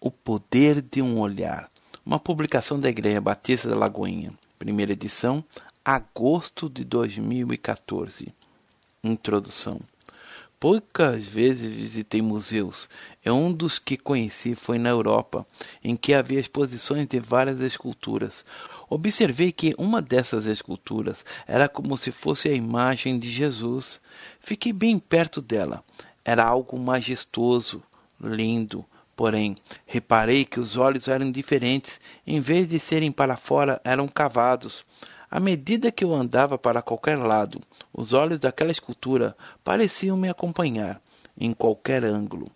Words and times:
O 0.00 0.12
Poder 0.12 0.80
de 0.80 1.02
um 1.02 1.18
Olhar. 1.18 1.68
Uma 2.06 2.20
publicação 2.20 2.78
da 2.78 2.88
Igreja 2.88 3.20
Batista 3.20 3.68
da 3.68 3.74
Lagoinha. 3.74 4.32
Primeira 4.56 4.92
edição, 4.92 5.44
agosto 5.84 6.70
de 6.70 6.84
2014. 6.84 8.32
Introdução. 9.02 9.80
Poucas 10.60 11.26
vezes 11.26 11.74
visitei 11.74 12.22
museus. 12.22 12.88
É 13.24 13.32
um 13.32 13.52
dos 13.52 13.80
que 13.80 13.96
conheci 13.96 14.54
foi 14.54 14.78
na 14.78 14.88
Europa, 14.88 15.44
em 15.82 15.96
que 15.96 16.14
havia 16.14 16.38
exposições 16.38 17.08
de 17.08 17.18
várias 17.18 17.60
esculturas. 17.60 18.44
Observei 18.88 19.50
que 19.50 19.74
uma 19.76 20.00
dessas 20.00 20.46
esculturas 20.46 21.24
era 21.44 21.68
como 21.68 21.98
se 21.98 22.12
fosse 22.12 22.48
a 22.48 22.54
imagem 22.54 23.18
de 23.18 23.28
Jesus. 23.32 24.00
Fiquei 24.38 24.72
bem 24.72 24.96
perto 24.96 25.42
dela. 25.42 25.82
Era 26.24 26.44
algo 26.44 26.78
majestoso, 26.78 27.82
lindo. 28.20 28.86
Porém, 29.18 29.56
reparei 29.84 30.44
que 30.44 30.60
os 30.60 30.76
olhos 30.76 31.08
eram 31.08 31.32
diferentes. 31.32 32.00
Em 32.24 32.40
vez 32.40 32.68
de 32.68 32.78
serem 32.78 33.10
para 33.10 33.36
fora, 33.36 33.80
eram 33.82 34.06
cavados. 34.06 34.84
À 35.28 35.40
medida 35.40 35.90
que 35.90 36.04
eu 36.04 36.14
andava 36.14 36.56
para 36.56 36.80
qualquer 36.80 37.18
lado, 37.18 37.60
os 37.92 38.12
olhos 38.12 38.38
daquela 38.38 38.70
escultura 38.70 39.36
pareciam 39.64 40.16
me 40.16 40.28
acompanhar 40.28 41.02
em 41.36 41.50
qualquer 41.50 42.04
ângulo. 42.04 42.48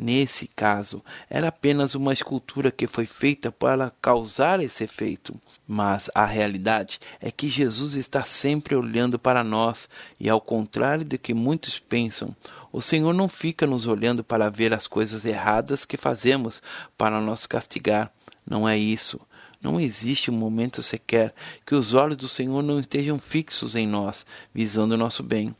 Nesse 0.00 0.46
caso, 0.46 1.02
era 1.28 1.48
apenas 1.48 1.96
uma 1.96 2.12
escultura 2.12 2.70
que 2.70 2.86
foi 2.86 3.04
feita 3.04 3.50
para 3.50 3.92
causar 4.00 4.60
esse 4.60 4.84
efeito. 4.84 5.34
Mas 5.66 6.08
a 6.14 6.24
realidade 6.24 7.00
é 7.20 7.32
que 7.32 7.48
Jesus 7.48 7.94
está 7.94 8.22
sempre 8.22 8.76
olhando 8.76 9.18
para 9.18 9.42
nós, 9.42 9.88
e 10.20 10.28
ao 10.30 10.40
contrário 10.40 11.04
do 11.04 11.18
que 11.18 11.34
muitos 11.34 11.80
pensam, 11.80 12.32
o 12.72 12.80
Senhor 12.80 13.12
não 13.12 13.28
fica 13.28 13.66
nos 13.66 13.88
olhando 13.88 14.22
para 14.22 14.48
ver 14.48 14.72
as 14.72 14.86
coisas 14.86 15.24
erradas 15.24 15.84
que 15.84 15.96
fazemos 15.96 16.62
para 16.96 17.20
nos 17.20 17.44
castigar. 17.44 18.12
Não 18.48 18.68
é 18.68 18.78
isso. 18.78 19.18
Não 19.60 19.80
existe 19.80 20.30
um 20.30 20.34
momento 20.34 20.80
sequer 20.80 21.34
que 21.66 21.74
os 21.74 21.92
olhos 21.92 22.16
do 22.16 22.28
Senhor 22.28 22.62
não 22.62 22.78
estejam 22.78 23.18
fixos 23.18 23.74
em 23.74 23.84
nós, 23.88 24.24
visando 24.54 24.94
o 24.94 24.98
nosso 24.98 25.24
bem. 25.24 25.56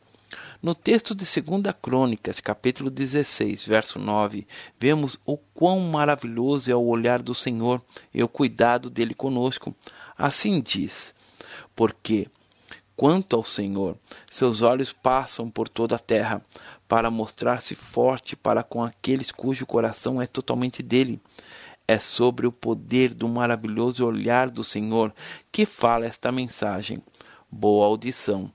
No 0.61 0.75
texto 0.75 1.15
de 1.15 1.23
2 1.23 1.73
Crônicas, 1.81 2.41
capítulo 2.41 2.89
16, 2.89 3.65
verso 3.65 3.97
9, 3.97 4.45
vemos 4.77 5.17
o 5.25 5.37
quão 5.37 5.79
maravilhoso 5.79 6.69
é 6.69 6.75
o 6.75 6.85
olhar 6.85 7.21
do 7.21 7.33
Senhor 7.33 7.81
e 8.13 8.21
o 8.21 8.27
cuidado 8.27 8.89
dele 8.89 9.13
conosco. 9.13 9.73
Assim 10.17 10.59
diz: 10.59 11.15
Porque, 11.73 12.27
quanto 12.93 13.37
ao 13.37 13.43
Senhor, 13.45 13.97
seus 14.29 14.61
olhos 14.61 14.91
passam 14.91 15.49
por 15.49 15.69
toda 15.69 15.95
a 15.95 15.99
terra, 15.99 16.45
para 16.89 17.09
mostrar-se 17.09 17.73
forte 17.73 18.35
para 18.35 18.61
com 18.61 18.83
aqueles 18.83 19.31
cujo 19.31 19.65
coração 19.65 20.21
é 20.21 20.27
totalmente 20.27 20.83
dele 20.83 21.21
é 21.87 21.97
sobre 21.97 22.45
o 22.45 22.51
poder 22.51 23.15
do 23.15 23.27
maravilhoso 23.27 24.05
olhar 24.05 24.47
do 24.47 24.63
Senhor 24.63 25.11
que 25.51 25.65
fala 25.65 26.05
esta 26.05 26.31
mensagem. 26.31 27.01
Boa 27.49 27.87
audição. 27.87 28.51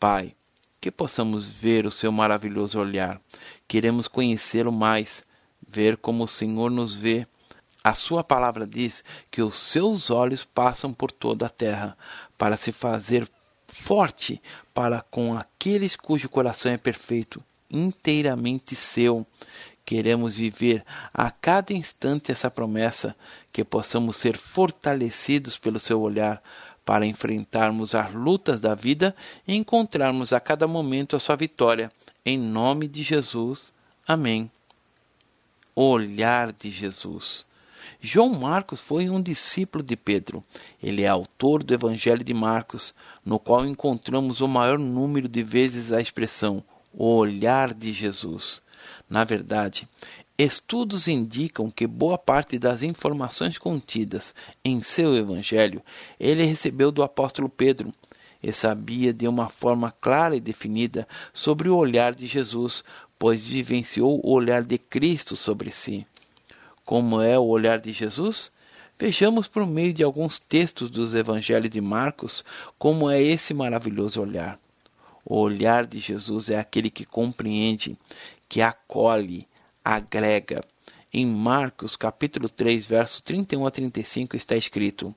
Pai, 0.00 0.34
que 0.80 0.90
possamos 0.90 1.46
ver 1.46 1.86
o 1.86 1.90
seu 1.90 2.12
maravilhoso 2.12 2.78
olhar. 2.78 3.20
Queremos 3.66 4.06
conhecê-lo 4.08 4.72
mais, 4.72 5.24
ver 5.66 5.96
como 5.96 6.24
o 6.24 6.28
Senhor 6.28 6.70
nos 6.70 6.94
vê. 6.94 7.26
A 7.82 7.94
sua 7.94 8.22
palavra 8.22 8.66
diz 8.66 9.02
que 9.30 9.42
os 9.42 9.56
seus 9.56 10.10
olhos 10.10 10.44
passam 10.44 10.92
por 10.92 11.10
toda 11.10 11.46
a 11.46 11.50
terra 11.50 11.96
para 12.36 12.56
se 12.56 12.72
fazer 12.72 13.28
forte 13.66 14.40
para 14.72 15.02
com 15.02 15.36
aqueles 15.36 15.94
cujo 15.94 16.28
coração 16.28 16.72
é 16.72 16.78
perfeito, 16.78 17.42
inteiramente 17.70 18.74
seu. 18.74 19.26
Queremos 19.84 20.36
viver 20.36 20.84
a 21.14 21.30
cada 21.30 21.72
instante 21.72 22.30
essa 22.30 22.50
promessa, 22.50 23.16
que 23.50 23.64
possamos 23.64 24.16
ser 24.16 24.36
fortalecidos 24.36 25.56
pelo 25.56 25.80
seu 25.80 26.00
olhar 26.00 26.42
para 26.88 27.04
enfrentarmos 27.04 27.94
as 27.94 28.14
lutas 28.14 28.62
da 28.62 28.74
vida 28.74 29.14
e 29.46 29.54
encontrarmos 29.54 30.32
a 30.32 30.40
cada 30.40 30.66
momento 30.66 31.16
a 31.16 31.20
sua 31.20 31.36
vitória. 31.36 31.92
Em 32.24 32.38
nome 32.38 32.88
de 32.88 33.02
Jesus. 33.02 33.74
Amém. 34.06 34.50
Olhar 35.74 36.50
de 36.50 36.70
Jesus. 36.70 37.44
João 38.00 38.30
Marcos 38.30 38.80
foi 38.80 39.10
um 39.10 39.20
discípulo 39.20 39.84
de 39.84 39.98
Pedro. 39.98 40.42
Ele 40.82 41.02
é 41.02 41.08
autor 41.08 41.62
do 41.62 41.74
Evangelho 41.74 42.24
de 42.24 42.32
Marcos, 42.32 42.94
no 43.22 43.38
qual 43.38 43.66
encontramos 43.66 44.40
o 44.40 44.48
maior 44.48 44.78
número 44.78 45.28
de 45.28 45.42
vezes 45.42 45.92
a 45.92 46.00
expressão 46.00 46.64
o 46.90 47.16
olhar 47.16 47.74
de 47.74 47.92
Jesus. 47.92 48.62
Na 49.10 49.24
verdade, 49.24 49.86
estudos 50.38 51.08
indicam 51.08 51.68
que 51.68 51.84
boa 51.84 52.16
parte 52.16 52.60
das 52.60 52.84
informações 52.84 53.58
contidas 53.58 54.32
em 54.64 54.80
seu 54.82 55.16
evangelho 55.16 55.82
ele 56.18 56.44
recebeu 56.44 56.92
do 56.92 57.02
apóstolo 57.02 57.48
Pedro 57.48 57.92
e 58.40 58.52
sabia 58.52 59.12
de 59.12 59.26
uma 59.26 59.48
forma 59.48 59.92
clara 60.00 60.36
e 60.36 60.40
definida 60.40 61.08
sobre 61.32 61.68
o 61.68 61.76
olhar 61.76 62.14
de 62.14 62.26
Jesus, 62.26 62.84
pois 63.18 63.44
vivenciou 63.44 64.20
o 64.24 64.30
olhar 64.30 64.62
de 64.62 64.78
Cristo 64.78 65.34
sobre 65.34 65.72
si. 65.72 66.06
Como 66.84 67.20
é 67.20 67.36
o 67.36 67.44
olhar 67.44 67.80
de 67.80 67.92
Jesus? 67.92 68.52
Vejamos 68.96 69.48
por 69.48 69.66
meio 69.66 69.92
de 69.92 70.04
alguns 70.04 70.38
textos 70.38 70.88
dos 70.88 71.16
evangelhos 71.16 71.70
de 71.70 71.80
Marcos 71.80 72.44
como 72.78 73.10
é 73.10 73.20
esse 73.20 73.52
maravilhoso 73.52 74.20
olhar. 74.20 74.56
O 75.24 75.36
olhar 75.36 75.84
de 75.84 75.98
Jesus 75.98 76.48
é 76.48 76.58
aquele 76.58 76.90
que 76.90 77.04
compreende, 77.04 77.98
que 78.48 78.62
acolhe, 78.62 79.46
agrega. 79.88 80.60
Em 81.10 81.24
Marcos 81.24 81.96
capítulo 81.96 82.46
3, 82.46 82.84
verso 82.84 83.22
31 83.22 83.66
a 83.66 83.70
35 83.70 84.36
está 84.36 84.54
escrito: 84.54 85.14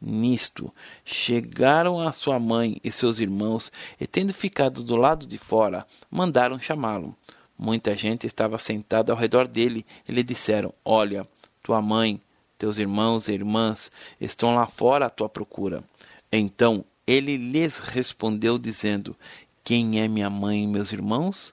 Nisto 0.00 0.72
chegaram 1.04 1.98
a 1.98 2.12
sua 2.12 2.38
mãe 2.38 2.80
e 2.84 2.92
seus 2.92 3.18
irmãos, 3.18 3.72
e 4.00 4.06
tendo 4.06 4.32
ficado 4.32 4.84
do 4.84 4.94
lado 4.94 5.26
de 5.26 5.38
fora, 5.38 5.84
mandaram 6.08 6.56
chamá-lo. 6.56 7.16
Muita 7.58 7.96
gente 7.96 8.24
estava 8.24 8.58
sentada 8.58 9.12
ao 9.12 9.18
redor 9.18 9.48
dele 9.48 9.84
e 10.08 10.12
lhe 10.12 10.22
disseram: 10.22 10.72
Olha, 10.84 11.26
tua 11.60 11.82
mãe, 11.82 12.20
teus 12.56 12.78
irmãos 12.78 13.26
e 13.26 13.32
irmãs 13.32 13.90
estão 14.20 14.54
lá 14.54 14.68
fora 14.68 15.06
à 15.06 15.10
tua 15.10 15.28
procura. 15.28 15.82
Então 16.30 16.84
ele 17.04 17.36
lhes 17.36 17.80
respondeu, 17.80 18.56
dizendo: 18.56 19.16
Quem 19.64 20.00
é 20.00 20.06
minha 20.06 20.30
mãe 20.30 20.62
e 20.62 20.68
meus 20.68 20.92
irmãos? 20.92 21.52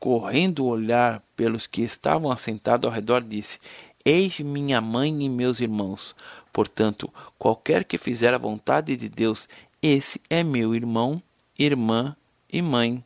Correndo 0.00 0.64
olhar 0.64 1.22
pelos 1.36 1.66
que 1.66 1.82
estavam 1.82 2.32
assentados 2.32 2.86
ao 2.86 2.92
redor, 2.92 3.22
disse: 3.22 3.58
Eis 4.02 4.40
minha 4.40 4.80
mãe 4.80 5.22
e 5.22 5.28
meus 5.28 5.60
irmãos. 5.60 6.16
Portanto, 6.52 7.12
qualquer 7.38 7.84
que 7.84 7.98
fizer 7.98 8.32
a 8.32 8.38
vontade 8.38 8.96
de 8.96 9.08
Deus, 9.08 9.46
esse 9.82 10.20
é 10.30 10.42
meu 10.42 10.74
irmão, 10.74 11.22
irmã 11.56 12.16
e 12.50 12.62
mãe. 12.62 13.04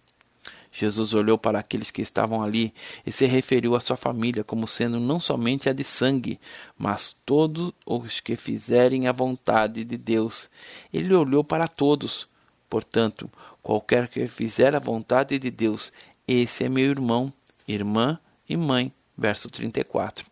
Jesus 0.72 1.15
olhou 1.15 1.38
para 1.38 1.60
aqueles 1.60 1.91
que 1.91 2.03
estavam 2.03 2.43
ali 2.43 2.75
e 3.06 3.12
se 3.12 3.26
referiu 3.26 3.76
à 3.76 3.81
sua 3.81 3.97
família 3.97 4.43
como 4.43 4.66
sendo 4.66 4.99
não 4.99 5.21
somente 5.21 5.69
a 5.69 5.72
de 5.72 5.84
sangue, 5.84 6.41
mas 6.76 7.16
todos 7.25 7.72
os 7.87 8.19
que 8.19 8.34
fizerem 8.34 9.06
a 9.06 9.12
vontade 9.12 9.84
de 9.84 9.97
Deus. 9.97 10.50
Ele 10.93 11.15
olhou 11.15 11.44
para 11.44 11.69
todos. 11.69 12.28
Portanto, 12.69 13.31
qualquer 13.62 14.09
que 14.09 14.26
fizer 14.26 14.75
a 14.75 14.81
vontade 14.81 15.38
de 15.38 15.49
Deus, 15.49 15.93
esse 16.26 16.64
é 16.64 16.68
meu 16.68 16.90
irmão, 16.90 17.32
irmã 17.66 18.18
e 18.48 18.56
mãe. 18.56 18.92
Verso 19.16 19.48
34. 19.48 20.26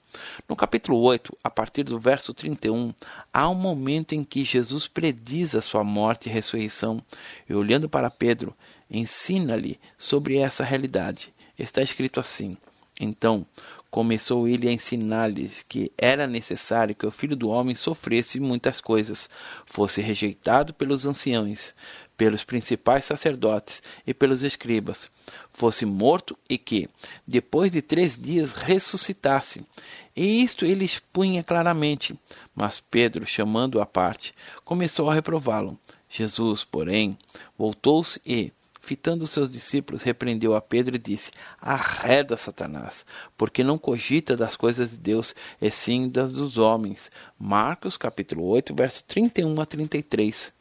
No 0.49 0.57
capítulo 0.57 0.99
8, 0.99 1.39
a 1.45 1.49
partir 1.49 1.85
do 1.85 2.01
verso 2.01 2.35
31, 2.35 2.93
há 3.33 3.49
um 3.49 3.55
momento 3.55 4.13
em 4.13 4.25
que 4.25 4.45
Jesus 4.45 4.89
prediz 4.89 5.55
a 5.55 5.63
sua 5.63 5.85
morte 5.85 6.29
e 6.29 6.33
ressurreição, 6.33 7.01
e 7.49 7.55
olhando 7.55 7.89
para 7.89 8.11
Pedro, 8.11 8.55
ensina-lhe 8.91 9.79
sobre 9.97 10.37
essa 10.37 10.65
realidade. 10.65 11.33
Está 11.57 11.81
escrito 11.81 12.19
assim: 12.19 12.57
Então 13.01 13.47
começou 13.93 14.49
ele 14.49 14.67
a 14.67 14.73
ensinar-lhes 14.73 15.63
que 15.69 15.93
era 15.99 16.27
necessário 16.27 16.95
que 16.95 17.05
o 17.05 17.11
filho 17.11 17.37
do 17.37 17.51
homem 17.51 17.75
sofresse 17.75 18.41
muitas 18.41 18.81
coisas, 18.81 19.29
fosse 19.67 20.01
rejeitado 20.01 20.73
pelos 20.73 21.05
anciãos, 21.05 21.75
pelos 22.17 22.43
principais 22.43 23.05
sacerdotes 23.05 23.83
e 24.07 24.15
pelos 24.15 24.43
escribas, 24.43 25.11
fosse 25.53 25.85
morto 25.85 26.39
e 26.49 26.57
que, 26.57 26.89
depois 27.29 27.71
de 27.71 27.83
três 27.83 28.17
dias, 28.17 28.55
ressuscitasse. 28.55 29.63
E 30.17 30.43
isto 30.43 30.65
ele 30.65 30.87
expunha 30.87 31.45
claramente. 31.45 32.19
Mas 32.55 32.81
Pedro, 32.81 33.27
chamando-o 33.27 33.81
à 33.83 33.85
parte, 33.85 34.35
começou 34.65 35.11
a 35.11 35.15
reprová-lo. 35.15 35.79
Jesus, 36.09 36.65
porém, 36.65 37.19
voltou-se 37.59 38.19
e, 38.25 38.51
fitando 38.83 39.27
seus 39.27 39.49
discípulos, 39.49 40.03
repreendeu 40.03 40.55
a 40.55 40.61
Pedro 40.61 40.97
e 40.97 40.99
disse: 40.99 41.31
Arreda, 41.61 42.37
Satanás, 42.37 43.07
porque 43.37 43.65
não 43.65 43.79
cogita 43.79 44.37
das 44.37 44.57
coisas 44.57 44.91
de 44.91 44.99
Deus, 44.99 45.35
e 45.61 45.71
sim 45.71 46.09
das 46.09 46.33
dos 46.33 46.59
homens. 46.59 47.11
Marcos 47.39 47.97
capítulo 47.97 48.45
8, 48.45 48.75
verso 48.75 49.05
31 49.05 49.61
a 49.61 49.65
33. 49.65 50.53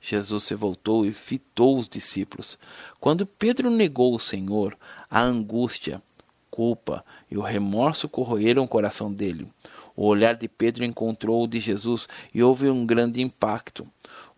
Jesus 0.00 0.44
se 0.44 0.54
voltou 0.54 1.04
e 1.04 1.12
fitou 1.12 1.78
os 1.78 1.86
discípulos. 1.86 2.58
Quando 2.98 3.26
Pedro 3.26 3.68
negou 3.70 4.14
o 4.14 4.18
Senhor, 4.18 4.76
a 5.10 5.20
angústia, 5.20 6.02
culpa 6.50 7.04
e 7.30 7.36
o 7.36 7.42
remorso 7.42 8.08
corroeram 8.08 8.64
o 8.64 8.68
coração 8.68 9.12
dele. 9.12 9.46
O 9.94 10.06
olhar 10.06 10.34
de 10.34 10.48
Pedro 10.48 10.84
encontrou 10.84 11.44
o 11.44 11.46
de 11.46 11.60
Jesus 11.60 12.08
e 12.32 12.42
houve 12.42 12.70
um 12.70 12.86
grande 12.86 13.20
impacto. 13.20 13.86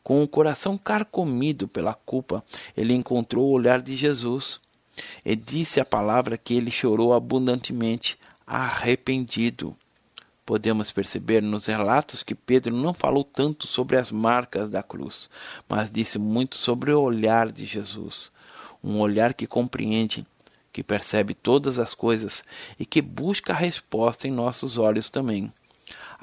Com 0.02 0.22
o 0.22 0.28
coração 0.28 0.76
carcomido 0.76 1.68
pela 1.68 1.94
culpa, 1.94 2.44
ele 2.76 2.92
encontrou 2.92 3.46
o 3.46 3.52
olhar 3.52 3.80
de 3.80 3.94
Jesus. 3.94 4.60
E 5.24 5.34
disse 5.34 5.80
a 5.80 5.84
palavra 5.84 6.36
que 6.36 6.54
ele 6.54 6.70
chorou 6.70 7.14
abundantemente, 7.14 8.18
arrependido. 8.46 9.76
Podemos 10.44 10.90
perceber 10.90 11.40
nos 11.40 11.66
relatos 11.66 12.22
que 12.22 12.34
Pedro 12.34 12.74
não 12.74 12.92
falou 12.92 13.22
tanto 13.22 13.66
sobre 13.66 13.96
as 13.96 14.10
marcas 14.10 14.68
da 14.68 14.82
cruz, 14.82 15.30
mas 15.68 15.90
disse 15.90 16.18
muito 16.18 16.56
sobre 16.56 16.92
o 16.92 17.00
olhar 17.00 17.50
de 17.52 17.64
Jesus. 17.64 18.32
Um 18.82 18.98
olhar 18.98 19.32
que 19.32 19.46
compreende, 19.46 20.26
que 20.72 20.82
percebe 20.82 21.32
todas 21.32 21.78
as 21.78 21.94
coisas 21.94 22.42
e 22.78 22.84
que 22.84 23.00
busca 23.00 23.52
a 23.52 23.56
resposta 23.56 24.26
em 24.26 24.32
nossos 24.32 24.78
olhos 24.78 25.08
também. 25.08 25.52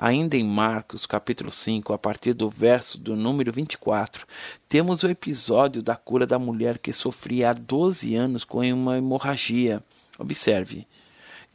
Ainda 0.02 0.38
em 0.38 0.46
Marcos, 0.46 1.06
capítulo 1.06 1.52
5, 1.52 1.92
a 1.92 1.98
partir 1.98 2.32
do 2.32 2.50
verso 2.50 2.98
do 2.98 3.18
número 3.18 3.52
24, 3.52 4.26
temos 4.70 5.04
o 5.04 5.10
episódio 5.10 5.84
da 5.84 5.94
cura 5.94 6.26
da 6.26 6.40
mulher 6.40 6.78
que 6.78 6.94
sofria 6.94 7.50
há 7.50 7.54
12 7.54 8.16
anos 8.16 8.46
com 8.46 8.60
uma 8.72 8.98
hemorragia. 8.98 9.84
Observe. 10.18 10.88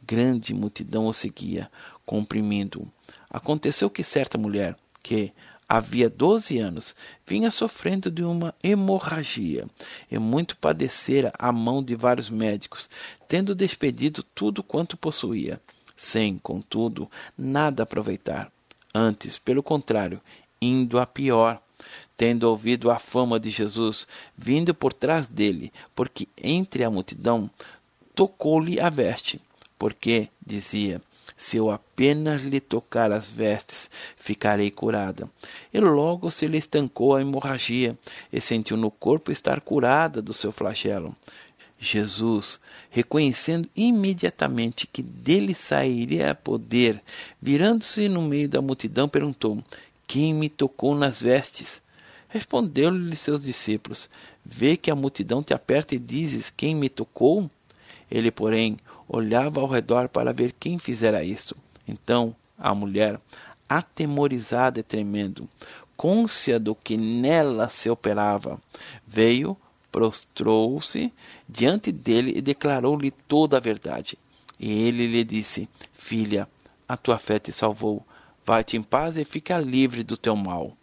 Grande 0.05 0.53
multidão 0.53 1.07
o 1.07 1.13
seguia, 1.13 1.71
comprimindo-o. 2.05 2.87
Aconteceu 3.31 3.89
que 3.89 4.03
certa 4.03 4.37
mulher, 4.37 4.77
que 5.01 5.33
havia 5.67 6.07
doze 6.07 6.59
anos, 6.59 6.95
vinha 7.25 7.49
sofrendo 7.49 8.11
de 8.11 8.23
uma 8.23 8.53
hemorragia 8.63 9.65
e 10.11 10.19
muito 10.19 10.55
padecera 10.57 11.33
a 11.39 11.51
mão 11.51 11.81
de 11.81 11.95
vários 11.95 12.29
médicos, 12.29 12.87
tendo 13.27 13.55
despedido 13.55 14.21
tudo 14.21 14.61
quanto 14.61 14.95
possuía, 14.95 15.59
sem, 15.95 16.37
contudo, 16.37 17.09
nada 17.37 17.83
aproveitar. 17.83 18.51
Antes, 18.93 19.37
pelo 19.37 19.63
contrário, 19.63 20.21
indo 20.61 20.99
a 20.99 21.05
pior, 21.05 21.61
tendo 22.17 22.49
ouvido 22.49 22.89
a 22.89 22.97
fama 22.97 23.39
de 23.39 23.49
Jesus, 23.49 24.07
vindo 24.37 24.73
por 24.73 24.93
trás 24.93 25.27
dele, 25.27 25.71
porque 25.93 26.27
entre 26.37 26.83
a 26.83 26.89
multidão 26.89 27.49
tocou-lhe 28.13 28.79
a 28.79 28.89
veste, 28.89 29.41
porque, 29.77 30.29
dizia, 30.45 31.01
se 31.37 31.57
eu 31.57 31.69
apenas 31.69 32.43
lhe 32.43 32.59
tocar 32.59 33.11
as 33.11 33.27
vestes, 33.27 33.89
ficarei 34.15 34.71
curada. 34.71 35.29
E 35.73 35.79
logo 35.79 36.31
se 36.31 36.47
lhe 36.47 36.57
estancou 36.57 37.15
a 37.15 37.21
hemorragia 37.21 37.97
e 38.31 38.39
sentiu 38.39 38.77
no 38.77 38.89
corpo 38.89 39.31
estar 39.31 39.59
curada 39.59 40.21
do 40.21 40.33
seu 40.33 40.51
flagelo. 40.51 41.15
Jesus, 41.79 42.59
reconhecendo 42.89 43.69
imediatamente 43.75 44.87
que 44.87 45.01
dele 45.01 45.53
sairia 45.53 46.33
poder, 46.33 47.01
virando-se 47.41 48.07
no 48.07 48.21
meio 48.21 48.47
da 48.47 48.61
multidão, 48.61 49.09
perguntou: 49.09 49.63
Quem 50.07 50.33
me 50.33 50.49
tocou 50.49 50.95
nas 50.95 51.21
vestes? 51.21 51.81
Respondeu-lhe 52.29 53.15
seus 53.15 53.43
discípulos: 53.43 54.09
Vê 54.43 54.77
que 54.77 54.89
a 54.89 54.95
multidão 54.95 55.43
te 55.43 55.53
aperta 55.53 55.95
e 55.95 55.99
dizes: 55.99 56.49
Quem 56.49 56.75
me 56.75 56.89
tocou? 56.89 57.49
Ele, 58.09 58.31
porém, 58.31 58.77
olhava 59.07 59.61
ao 59.61 59.67
redor 59.67 60.09
para 60.09 60.33
ver 60.33 60.53
quem 60.59 60.79
fizera 60.79 61.23
isso. 61.23 61.55
Então 61.87 62.35
a 62.57 62.73
mulher, 62.73 63.19
atemorizada 63.67 64.79
e 64.79 64.83
tremendo, 64.83 65.47
côncia 65.95 66.59
do 66.59 66.73
que 66.73 66.97
nela 66.97 67.69
se 67.69 67.89
operava, 67.89 68.59
veio, 69.05 69.57
prostrou-se 69.91 71.11
diante 71.47 71.91
dele 71.91 72.33
e 72.35 72.41
declarou-lhe 72.41 73.11
toda 73.11 73.57
a 73.57 73.59
verdade. 73.59 74.17
E 74.59 74.71
ele 74.71 75.07
lhe 75.07 75.23
disse: 75.23 75.69
Filha, 75.93 76.47
a 76.87 76.95
tua 76.95 77.17
fé 77.17 77.39
te 77.39 77.51
salvou. 77.51 78.05
Vai-te 78.45 78.77
em 78.77 78.83
paz 78.83 79.17
e 79.17 79.25
fica 79.25 79.57
livre 79.57 80.03
do 80.03 80.15
teu 80.15 80.35
mal. 80.35 80.75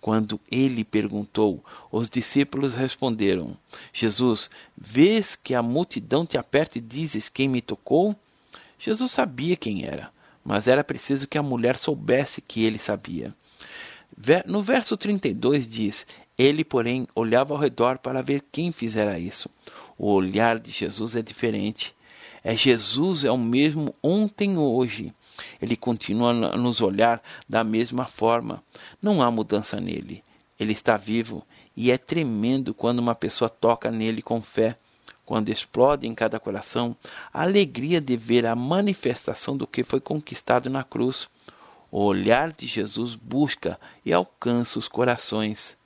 Quando 0.00 0.40
ele 0.50 0.84
perguntou, 0.84 1.64
os 1.90 2.08
discípulos 2.08 2.74
responderam: 2.74 3.56
Jesus, 3.92 4.50
vês 4.76 5.34
que 5.34 5.54
a 5.54 5.62
multidão 5.62 6.26
te 6.26 6.36
aperta 6.36 6.78
e 6.78 6.80
dizes 6.80 7.28
quem 7.28 7.48
me 7.48 7.60
tocou? 7.60 8.14
Jesus 8.78 9.10
sabia 9.10 9.56
quem 9.56 9.84
era, 9.84 10.10
mas 10.44 10.68
era 10.68 10.84
preciso 10.84 11.26
que 11.26 11.38
a 11.38 11.42
mulher 11.42 11.78
soubesse 11.78 12.40
que 12.40 12.64
ele 12.64 12.78
sabia. 12.78 13.34
No 14.46 14.62
verso 14.62 14.96
32 14.96 15.68
diz: 15.68 16.06
Ele, 16.38 16.64
porém, 16.64 17.08
olhava 17.14 17.54
ao 17.54 17.60
redor 17.60 17.98
para 17.98 18.22
ver 18.22 18.44
quem 18.52 18.70
fizera 18.70 19.18
isso. 19.18 19.48
O 19.96 20.10
olhar 20.12 20.58
de 20.58 20.70
Jesus 20.70 21.16
é 21.16 21.22
diferente. 21.22 21.94
É 22.44 22.56
Jesus 22.56 23.24
é 23.24 23.30
o 23.30 23.38
mesmo 23.38 23.94
ontem 24.02 24.54
e 24.54 24.58
hoje. 24.58 25.14
Ele 25.60 25.76
continua 25.76 26.30
a 26.30 26.56
nos 26.56 26.80
olhar 26.80 27.22
da 27.48 27.64
mesma 27.64 28.06
forma. 28.06 28.62
Não 29.00 29.22
há 29.22 29.30
mudança 29.30 29.80
nele. 29.80 30.22
Ele 30.58 30.72
está 30.72 30.96
vivo 30.96 31.42
e 31.76 31.90
é 31.90 31.98
tremendo 31.98 32.72
quando 32.72 32.98
uma 32.98 33.14
pessoa 33.14 33.48
toca 33.48 33.90
nele 33.90 34.22
com 34.22 34.40
fé, 34.40 34.78
quando 35.24 35.50
explode 35.50 36.06
em 36.06 36.14
cada 36.14 36.38
coração 36.38 36.96
a 37.32 37.42
alegria 37.42 38.00
de 38.00 38.16
ver 38.16 38.46
a 38.46 38.54
manifestação 38.54 39.56
do 39.56 39.66
que 39.66 39.82
foi 39.84 40.00
conquistado 40.00 40.70
na 40.70 40.84
cruz. 40.84 41.28
O 41.90 42.02
olhar 42.02 42.52
de 42.52 42.66
Jesus 42.66 43.14
busca 43.14 43.78
e 44.04 44.12
alcança 44.12 44.78
os 44.78 44.88
corações. 44.88 45.76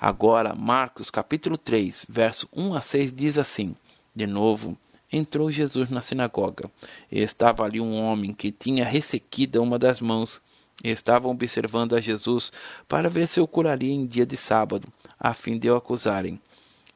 Agora, 0.00 0.54
Marcos 0.54 1.10
capítulo 1.10 1.58
3, 1.58 2.06
verso 2.08 2.48
1 2.52 2.74
a 2.74 2.80
6 2.80 3.12
diz 3.12 3.36
assim: 3.36 3.74
De 4.14 4.28
novo, 4.28 4.78
entrou 5.12 5.50
Jesus 5.50 5.90
na 5.90 6.02
sinagoga. 6.02 6.70
E 7.10 7.18
estava 7.20 7.64
ali 7.64 7.80
um 7.80 8.00
homem 8.00 8.32
que 8.32 8.52
tinha 8.52 8.84
ressequida 8.84 9.60
uma 9.60 9.76
das 9.76 10.00
mãos. 10.00 10.40
E 10.84 10.90
estavam 10.90 11.32
observando 11.32 11.96
a 11.96 12.00
Jesus 12.00 12.52
para 12.86 13.10
ver 13.10 13.26
se 13.26 13.40
o 13.40 13.48
curaria 13.48 13.92
em 13.92 14.06
dia 14.06 14.24
de 14.24 14.36
sábado, 14.36 14.86
a 15.18 15.34
fim 15.34 15.58
de 15.58 15.68
o 15.68 15.74
acusarem. 15.74 16.40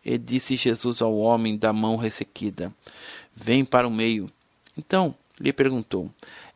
E 0.05 0.17
disse 0.17 0.55
Jesus 0.55 1.03
ao 1.03 1.17
homem 1.17 1.59
da 1.59 1.73
mão 1.73 1.97
ressequida: 1.97 2.73
Vem 3.35 3.65
para 3.65 3.89
o 3.89 3.91
meio. 3.91 4.31
Então 4.79 5.13
lhe 5.41 5.53
perguntou: 5.53 6.09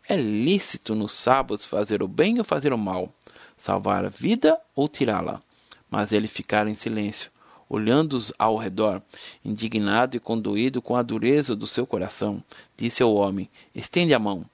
É 0.08 0.14
lícito 0.14 0.94
no 0.94 1.08
sábado 1.08 1.58
fazer 1.58 2.04
o 2.04 2.06
bem 2.06 2.38
ou 2.38 2.44
fazer 2.44 2.72
o 2.72 2.78
mal? 2.78 3.12
Salvar 3.58 4.04
a 4.04 4.10
vida 4.10 4.56
ou 4.76 4.88
tirá-la? 4.88 5.43
Mas 5.90 6.12
ele 6.12 6.28
ficara 6.28 6.70
em 6.70 6.74
silêncio 6.74 7.30
olhando-os 7.68 8.32
ao 8.38 8.56
redor, 8.56 9.02
indignado 9.44 10.16
e 10.16 10.20
condoído 10.20 10.80
com 10.80 10.96
a 10.96 11.02
dureza 11.02 11.56
do 11.56 11.66
seu 11.66 11.86
coração, 11.86 12.42
disse 12.76 13.02
ao 13.02 13.14
homem: 13.14 13.48
Estende 13.74 14.14
a 14.14 14.19
mão. 14.19 14.44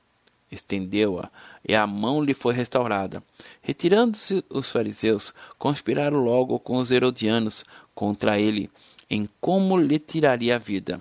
Estendeu-a, 0.50 1.30
e 1.66 1.74
a 1.74 1.86
mão 1.86 2.22
lhe 2.22 2.34
foi 2.34 2.52
restaurada. 2.52 3.22
Retirando-se 3.62 4.44
os 4.50 4.70
fariseus, 4.70 5.32
conspiraram 5.58 6.18
logo 6.18 6.58
com 6.58 6.76
os 6.76 6.90
herodianos 6.90 7.64
contra 7.94 8.38
ele, 8.38 8.70
em 9.08 9.26
como 9.40 9.78
lhe 9.78 9.98
tiraria 9.98 10.56
a 10.56 10.58
vida. 10.58 11.00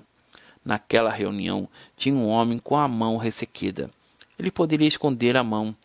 Naquela 0.64 1.10
reunião 1.10 1.68
tinha 1.98 2.16
um 2.16 2.28
homem 2.30 2.60
com 2.60 2.78
a 2.78 2.88
mão 2.88 3.18
ressequida. 3.18 3.90
Ele 4.40 4.52
poderia 4.52 4.88
esconder 4.88 5.36
a 5.36 5.44
mão, 5.44 5.76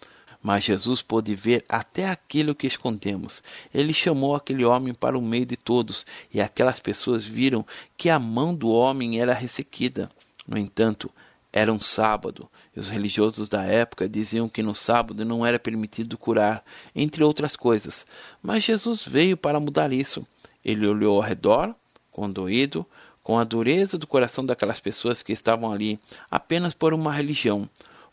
mas 0.46 0.62
Jesus 0.62 1.02
pôde 1.02 1.34
ver 1.34 1.64
até 1.68 2.08
aquilo 2.08 2.54
que 2.54 2.68
escondemos. 2.68 3.42
Ele 3.74 3.92
chamou 3.92 4.36
aquele 4.36 4.64
homem 4.64 4.94
para 4.94 5.18
o 5.18 5.20
meio 5.20 5.44
de 5.44 5.56
todos, 5.56 6.06
e 6.32 6.40
aquelas 6.40 6.78
pessoas 6.78 7.24
viram 7.24 7.66
que 7.96 8.08
a 8.08 8.16
mão 8.16 8.54
do 8.54 8.68
homem 8.68 9.20
era 9.20 9.34
ressequida. 9.34 10.08
No 10.46 10.56
entanto, 10.56 11.10
era 11.52 11.72
um 11.72 11.80
sábado, 11.80 12.48
e 12.76 12.78
os 12.78 12.88
religiosos 12.88 13.48
da 13.48 13.64
época 13.64 14.08
diziam 14.08 14.48
que 14.48 14.62
no 14.62 14.72
sábado 14.72 15.24
não 15.24 15.44
era 15.44 15.58
permitido 15.58 16.16
curar, 16.16 16.62
entre 16.94 17.24
outras 17.24 17.56
coisas. 17.56 18.06
Mas 18.40 18.62
Jesus 18.62 19.04
veio 19.04 19.36
para 19.36 19.58
mudar 19.58 19.92
isso. 19.92 20.24
Ele 20.64 20.86
olhou 20.86 21.16
ao 21.16 21.28
redor, 21.28 21.74
condoído, 22.12 22.86
com 23.20 23.36
a 23.36 23.42
dureza 23.42 23.98
do 23.98 24.06
coração 24.06 24.46
daquelas 24.46 24.78
pessoas 24.78 25.24
que 25.24 25.32
estavam 25.32 25.72
ali 25.72 25.98
apenas 26.30 26.72
por 26.72 26.94
uma 26.94 27.12
religião 27.12 27.68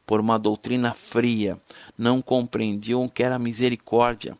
por 0.05 0.19
uma 0.19 0.37
doutrina 0.37 0.93
fria, 0.93 1.59
não 1.97 2.21
compreendiam 2.21 3.03
o 3.03 3.09
que 3.09 3.23
era 3.23 3.39
misericórdia. 3.39 4.37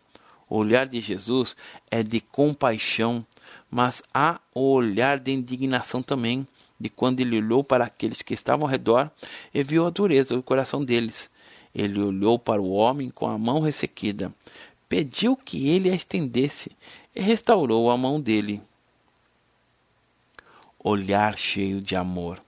O 0.49 0.57
olhar 0.57 0.85
de 0.85 0.99
Jesus 0.99 1.55
é 1.89 2.03
de 2.03 2.21
compaixão, 2.21 3.25
mas 3.71 4.03
há 4.13 4.39
o 4.53 4.71
olhar 4.71 5.19
de 5.19 5.31
indignação 5.31 6.03
também, 6.03 6.45
de 6.79 6.89
quando 6.89 7.21
ele 7.21 7.37
olhou 7.37 7.63
para 7.63 7.85
aqueles 7.85 8.21
que 8.21 8.33
estavam 8.33 8.65
ao 8.65 8.71
redor 8.71 9.09
e 9.53 9.63
viu 9.63 9.85
a 9.85 9.89
dureza 9.89 10.35
do 10.35 10.43
coração 10.43 10.83
deles. 10.83 11.31
Ele 11.73 11.99
olhou 11.99 12.37
para 12.37 12.61
o 12.61 12.71
homem 12.71 13.09
com 13.09 13.27
a 13.27 13.37
mão 13.37 13.61
ressequida, 13.61 14.33
pediu 14.87 15.35
que 15.35 15.69
ele 15.69 15.89
a 15.89 15.95
estendesse 15.95 16.71
e 17.15 17.21
restaurou 17.21 17.89
a 17.89 17.97
mão 17.97 18.21
dele. 18.21 18.61
Olhar 20.77 21.37
cheio 21.37 21.81
de 21.81 21.95
amor. 21.95 22.39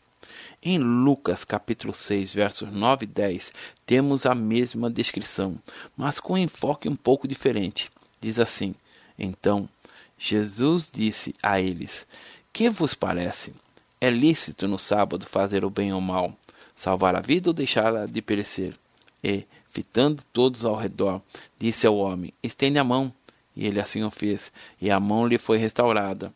Em 0.67 0.79
Lucas 0.79 1.43
capítulo 1.43 1.93
6, 1.93 2.34
versos 2.34 2.74
9 2.74 3.03
e 3.03 3.07
10, 3.07 3.53
temos 3.86 4.25
a 4.25 4.34
mesma 4.34 4.89
descrição, 4.89 5.60
mas 5.95 6.19
com 6.19 6.34
um 6.34 6.38
enfoque 6.39 6.89
um 6.89 6.95
pouco 6.95 7.27
diferente. 7.27 7.91
Diz 8.19 8.39
assim: 8.39 8.74
Então 9.15 9.69
Jesus 10.17 10.89
disse 10.91 11.36
a 11.43 11.62
eles: 11.62 12.07
Que 12.51 12.67
vos 12.67 12.95
parece? 12.95 13.53
É 14.01 14.10
lícito 14.10 14.67
no 14.67 14.79
sábado 14.79 15.27
fazer 15.27 15.63
o 15.63 15.69
bem 15.69 15.93
ou 15.93 16.01
mal, 16.01 16.36
salvar 16.75 17.15
a 17.15 17.22
vida 17.22 17.51
ou 17.51 17.53
deixá-la 17.53 18.07
de 18.07 18.19
perecer. 18.19 18.75
E, 19.24 19.45
fitando 19.69 20.24
todos 20.34 20.65
ao 20.65 20.75
redor, 20.75 21.22
disse 21.60 21.86
ao 21.86 21.95
homem: 21.95 22.34
Estende 22.41 22.79
a 22.79 22.84
mão. 22.84 23.13
E 23.55 23.67
ele 23.67 23.79
assim 23.79 24.03
o 24.03 24.10
fez, 24.10 24.51
e 24.81 24.89
a 24.89 25.00
mão 25.00 25.27
lhe 25.27 25.38
foi 25.38 25.60
restaurada. 25.60 26.34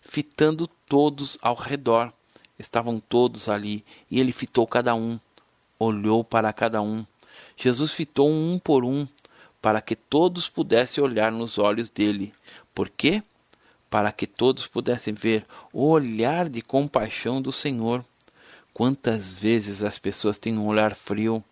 Fitando 0.00 0.66
todos 0.66 1.36
ao 1.42 1.54
redor, 1.54 2.10
estavam 2.58 2.98
todos 2.98 3.48
ali, 3.48 3.84
e 4.10 4.18
ele 4.20 4.32
fitou 4.32 4.66
cada 4.66 4.94
um, 4.94 5.18
olhou 5.78 6.24
para 6.24 6.52
cada 6.52 6.80
um. 6.80 7.04
Jesus 7.56 7.92
fitou 7.92 8.28
um 8.30 8.58
por 8.58 8.84
um, 8.84 9.06
para 9.60 9.80
que 9.80 9.96
todos 9.96 10.48
pudessem 10.48 11.02
olhar 11.02 11.32
nos 11.32 11.58
olhos 11.58 11.90
dele. 11.90 12.32
Por 12.74 12.88
quê? 12.88 13.22
Para 13.90 14.12
que 14.12 14.26
todos 14.26 14.66
pudessem 14.66 15.14
ver 15.14 15.44
o 15.72 15.88
olhar 15.88 16.48
de 16.48 16.62
compaixão 16.62 17.40
do 17.40 17.52
Senhor. 17.52 18.04
Quantas 18.72 19.28
vezes 19.28 19.82
as 19.82 19.98
pessoas 19.98 20.38
têm 20.38 20.58
um 20.58 20.66
olhar 20.66 20.94
frio, 20.94 21.42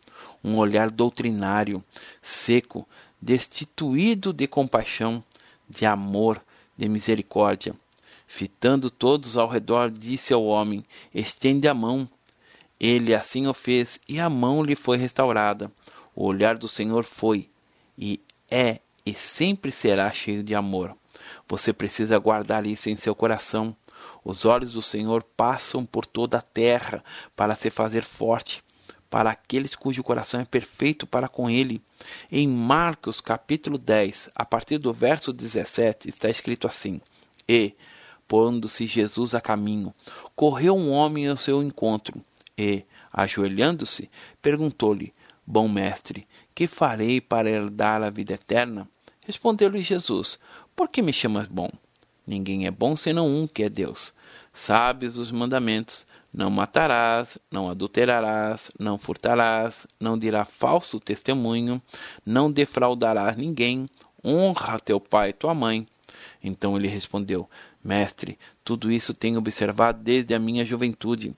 um 0.43 0.59
olhar 0.59 0.91
doutrinário, 0.91 1.83
seco, 2.21 2.87
destituído 3.21 4.33
de 4.33 4.47
compaixão, 4.47 5.25
de 5.69 5.87
amor, 5.87 6.43
de 6.77 6.89
misericórdia. 6.89 7.75
Fitando 8.37 8.91
todos 8.91 9.37
ao 9.37 9.49
redor, 9.49 9.93
disse 9.93 10.35
ao 10.35 10.45
homem: 10.45 10.85
Estende 11.15 11.69
a 11.69 11.73
mão. 11.73 12.09
Ele 12.81 13.15
assim 13.15 13.47
o 13.47 13.55
fez, 13.55 14.01
e 14.09 14.19
a 14.19 14.29
mão 14.29 14.61
lhe 14.61 14.75
foi 14.75 14.97
restaurada. 14.97 15.71
O 16.17 16.25
olhar 16.25 16.59
do 16.59 16.67
Senhor 16.67 17.05
foi, 17.05 17.49
e 17.97 18.21
é, 18.51 18.81
e 19.07 19.15
sempre 19.15 19.71
será 19.71 20.11
cheio 20.11 20.43
de 20.43 20.53
amor. 20.53 20.97
Você 21.49 21.73
precisa 21.73 22.19
guardar 22.19 22.67
isso 22.67 22.91
em 22.91 22.97
seu 22.97 23.15
coração. 23.15 23.75
Os 24.25 24.45
olhos 24.45 24.73
do 24.73 24.83
Senhor 24.83 25.23
passam 25.37 25.87
por 25.87 26.05
toda 26.05 26.39
a 26.39 26.43
terra 26.43 27.05
para 27.37 27.55
se 27.55 27.71
fazer 27.71 28.03
forte, 28.03 28.65
para 29.09 29.31
aqueles 29.31 29.77
cujo 29.77 30.03
coração 30.03 30.41
é 30.41 30.45
perfeito 30.45 31.07
para 31.07 31.29
com 31.29 31.49
Ele. 31.49 31.81
Em 32.33 32.49
Marcos 32.49 33.21
capítulo 33.21 33.79
10, 33.79 34.31
a 34.35 34.45
partir 34.45 34.79
do 34.79 34.93
verso 34.93 35.33
17, 35.33 36.09
está 36.09 36.29
escrito 36.29 36.67
assim: 36.67 37.01
E, 37.49 37.77
pondo-se 38.27 38.87
Jesus 38.87 39.35
a 39.35 39.41
caminho, 39.41 39.95
correu 40.35 40.77
um 40.77 40.91
homem 40.91 41.29
ao 41.29 41.37
seu 41.37 41.63
encontro, 41.63 42.25
e, 42.57 42.85
ajoelhando-se, 43.13 44.11
perguntou-lhe: 44.41 45.13
Bom 45.47 45.69
mestre, 45.69 46.27
que 46.55 46.67
farei 46.67 47.21
para 47.21 47.51
herdar 47.51 48.03
a 48.03 48.11
vida 48.11 48.35
eterna? 48.35 48.89
Respondeu-lhe 49.27 49.83
Jesus: 49.83 50.39
Por 50.75 50.89
que 50.89 51.03
me 51.03 51.13
chamas 51.13 51.47
bom? 51.47 51.71
Ninguém 52.27 52.67
é 52.67 52.71
bom 52.71 52.97
senão 52.97 53.29
um, 53.29 53.47
que 53.47 53.63
é 53.63 53.69
Deus. 53.69 54.15
Sabes 54.53 55.17
os 55.17 55.31
mandamentos: 55.31 56.07
não 56.33 56.51
matarás, 56.51 57.37
não 57.51 57.69
adulterarás, 57.69 58.71
não 58.79 58.97
furtarás, 58.97 59.87
não 60.01 60.19
dirá 60.19 60.45
falso 60.45 60.99
testemunho, 60.99 61.83
não 62.25 62.51
defraudarás 62.51 63.37
ninguém, 63.37 63.87
honra 64.25 64.81
teu 64.81 64.99
pai 64.99 65.31
e 65.31 65.35
tua 65.35 65.55
mãe. 65.55 65.87
Então 66.43 66.77
ele 66.77 66.89
respondeu: 66.89 67.49
Mestre, 67.85 68.39
tudo 68.65 68.91
isso 68.91 69.13
tenho 69.13 69.39
observado 69.39 70.03
desde 70.03 70.35
a 70.35 70.39
minha 70.39 70.65
juventude. 70.65 71.37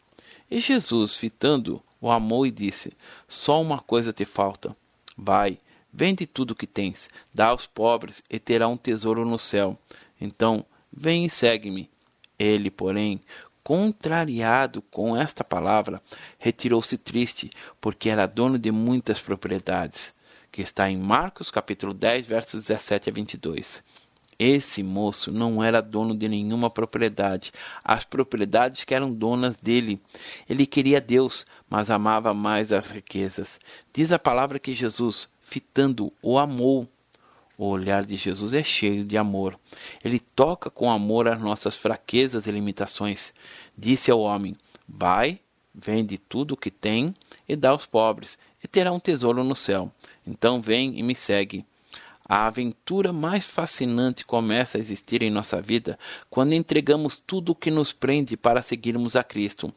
E 0.49 0.61
Jesus, 0.61 1.17
fitando, 1.17 1.83
o 2.01 2.09
amou 2.09 2.47
e 2.47 2.53
disse: 2.53 2.93
Só 3.27 3.61
uma 3.61 3.81
coisa 3.81 4.13
te 4.13 4.25
falta. 4.25 4.77
Vai, 5.19 5.59
vende 5.93 6.25
tudo 6.25 6.53
o 6.53 6.55
que 6.55 6.67
tens, 6.67 7.11
dá 7.35 7.47
aos 7.47 7.67
pobres 7.67 8.23
e 8.31 8.39
terá 8.39 8.69
um 8.69 8.77
tesouro 8.77 9.25
no 9.25 9.39
céu. 9.41 9.77
Então, 10.21 10.65
vem 10.93 11.25
e 11.25 11.31
segue-me. 11.31 11.91
Ele, 12.39 12.71
porém, 12.71 13.21
contrariado 13.65 14.81
com 14.83 15.17
esta 15.17 15.43
palavra, 15.43 16.01
retirou-se 16.39 16.97
triste, 16.97 17.51
porque 17.81 18.09
era 18.09 18.27
dono 18.27 18.59
de 18.59 18.71
muitas 18.71 19.19
propriedades, 19.19 20.15
que 20.53 20.63
está 20.63 20.89
em 20.89 20.97
Marcos 20.97 21.51
capítulo 21.51 21.93
10, 21.93 22.27
versos 22.27 22.67
17 22.67 23.11
a 23.11 23.13
22. 23.13 23.83
Esse 24.39 24.83
moço 24.83 25.33
não 25.33 25.65
era 25.65 25.81
dono 25.81 26.15
de 26.17 26.29
nenhuma 26.29 26.69
propriedade, 26.69 27.53
as 27.83 28.05
propriedades 28.05 28.85
que 28.85 28.95
eram 28.95 29.13
donas 29.13 29.57
dele. 29.57 30.01
Ele 30.49 30.67
queria 30.67 31.01
Deus, 31.01 31.47
mas 31.71 31.91
amava 31.91 32.35
mais 32.35 32.73
as 32.73 32.91
riquezas. 32.91 33.59
Diz 33.93 34.13
a 34.13 34.19
palavra 34.19 34.59
que 34.59 34.73
Jesus, 34.73 35.29
fitando, 35.41 36.13
o 36.23 36.39
amou 36.39 36.87
o 37.59 37.65
olhar 37.69 38.05
de 38.05 38.17
Jesus 38.17 38.53
é 38.53 38.63
cheio 38.63 39.03
de 39.03 39.17
amor. 39.17 39.59
Ele 40.05 40.21
toca 40.21 40.69
com 40.69 40.91
amor 40.91 41.27
as 41.27 41.41
nossas 41.41 41.75
fraquezas 41.75 42.47
e 42.47 42.51
limitações. 42.51 43.33
Disse 43.77 44.11
ao 44.11 44.21
homem: 44.21 44.55
Vai, 44.87 45.41
vende 45.75 46.19
tudo 46.19 46.53
o 46.53 46.57
que 46.57 46.71
tem 46.71 47.15
e 47.49 47.57
dá 47.57 47.71
aos 47.71 47.87
pobres, 47.87 48.39
e 48.63 48.69
terá 48.69 48.93
um 48.93 49.01
tesouro 49.01 49.43
no 49.43 49.57
céu. 49.57 49.91
Então 50.27 50.61
vem 50.61 50.99
e 50.99 51.03
me 51.03 51.15
segue. 51.15 51.65
A 52.29 52.49
aventura 52.49 53.13
mais 53.13 53.45
fascinante 53.45 54.25
começa 54.25 54.77
a 54.77 54.81
existir 54.81 55.23
em 55.23 55.31
nossa 55.31 55.63
vida 55.63 55.97
quando 56.29 56.55
entregamos 56.55 57.17
tudo 57.25 57.53
o 57.53 57.55
que 57.55 57.71
nos 57.71 57.93
prende 57.93 58.37
para 58.37 58.63
seguirmos 58.63 59.15
a 59.15 59.23
Cristo. 59.23 59.73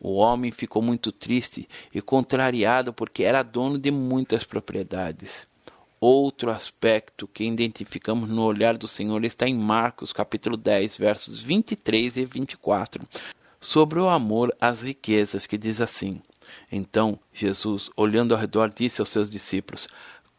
O 0.00 0.14
homem 0.14 0.52
ficou 0.52 0.80
muito 0.80 1.10
triste 1.10 1.68
e 1.92 2.00
contrariado 2.00 2.92
porque 2.92 3.24
era 3.24 3.42
dono 3.42 3.80
de 3.80 3.90
muitas 3.90 4.44
propriedades. 4.44 5.48
Outro 6.00 6.52
aspecto 6.52 7.26
que 7.26 7.42
identificamos 7.42 8.30
no 8.30 8.44
olhar 8.44 8.78
do 8.78 8.86
Senhor 8.86 9.24
está 9.24 9.48
em 9.48 9.54
Marcos 9.56 10.12
capítulo 10.12 10.56
10, 10.56 10.96
versos 10.96 11.42
23 11.42 12.18
e 12.18 12.24
24, 12.24 13.02
sobre 13.60 13.98
o 13.98 14.08
amor 14.08 14.54
às 14.60 14.82
riquezas, 14.82 15.48
que 15.48 15.58
diz 15.58 15.80
assim: 15.80 16.22
Então 16.70 17.18
Jesus, 17.32 17.90
olhando 17.96 18.32
ao 18.32 18.40
redor, 18.40 18.70
disse 18.72 19.00
aos 19.00 19.08
seus 19.08 19.28
discípulos: 19.28 19.88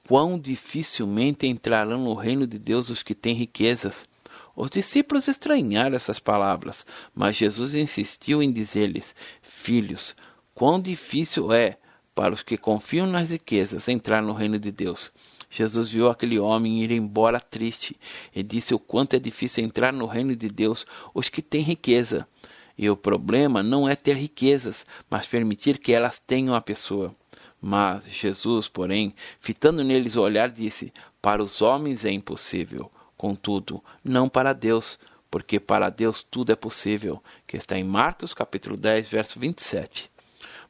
Quão 0.10 0.39
dificilmente 0.39 1.46
entrarão 1.46 2.04
no 2.04 2.16
reino 2.16 2.48
de 2.48 2.58
Deus 2.58 2.89
os 2.89 3.04
que 3.04 3.13
têm 3.13 3.36
riquezas. 3.36 4.08
Os 4.56 4.72
discípulos 4.72 5.28
estranharam 5.28 5.96
essas 5.96 6.18
palavras, 6.18 6.84
mas 7.13 7.36
Jesus 7.36 7.75
insistiu 7.75 8.42
em 8.42 8.51
dizer-lhes: 8.51 9.13
Filhos, 9.44 10.16
quão 10.56 10.82
difícil 10.82 11.54
é 11.54 11.78
para 12.16 12.34
os 12.34 12.42
que 12.42 12.58
confiam 12.58 13.06
nas 13.06 13.30
riquezas 13.30 13.88
entrar 13.88 14.24
no 14.24 14.34
reino 14.34 14.58
de 14.58 14.72
Deus. 14.72 15.13
Jesus 15.48 15.92
viu 15.92 16.10
aquele 16.10 16.39
homem 16.39 16.84
ir 16.84 16.89
embora 16.89 17.39
triste 17.39 17.96
e 18.36 18.42
disse 18.42 18.74
o 18.74 18.80
quanto 18.80 19.16
é 19.16 19.20
difícil 19.20 19.63
entrar 19.63 19.94
no 19.94 20.08
reino 20.08 20.36
de 20.36 20.48
Deus 20.48 20.88
os 21.13 21.30
que 21.30 21.44
têm 21.44 21.62
riqueza. 21.62 22.28
E 22.75 22.89
o 22.89 22.98
problema 22.98 23.62
não 23.62 23.88
é 23.88 23.96
ter 23.96 24.16
riquezas, 24.16 24.88
mas 25.08 25.28
permitir 25.28 25.78
que 25.78 25.94
elas 25.94 26.18
tenham 26.20 26.56
a 26.56 26.62
pessoa. 26.62 27.16
Mas 27.62 28.06
Jesus, 28.06 28.70
porém, 28.70 29.13
fitando 29.39 29.84
neles 29.84 30.16
o 30.16 30.22
olhar, 30.22 30.50
disse: 30.50 30.94
Para 31.22 31.44
os 31.44 31.62
homens 31.62 32.06
é 32.06 32.12
impossível, 32.12 32.89
contudo, 33.18 33.84
não 34.04 34.30
para 34.30 34.54
Deus, 34.54 34.98
porque 35.30 35.60
para 35.60 35.89
Deus 35.89 36.24
tudo 36.24 36.51
é 36.51 36.56
possível, 36.56 37.22
que 37.46 37.58
está 37.58 37.78
em 37.78 37.84
Marcos 37.84 38.34
capítulo 38.34 38.78
10, 38.78 39.10
verso 39.10 39.39
27. 39.39 40.10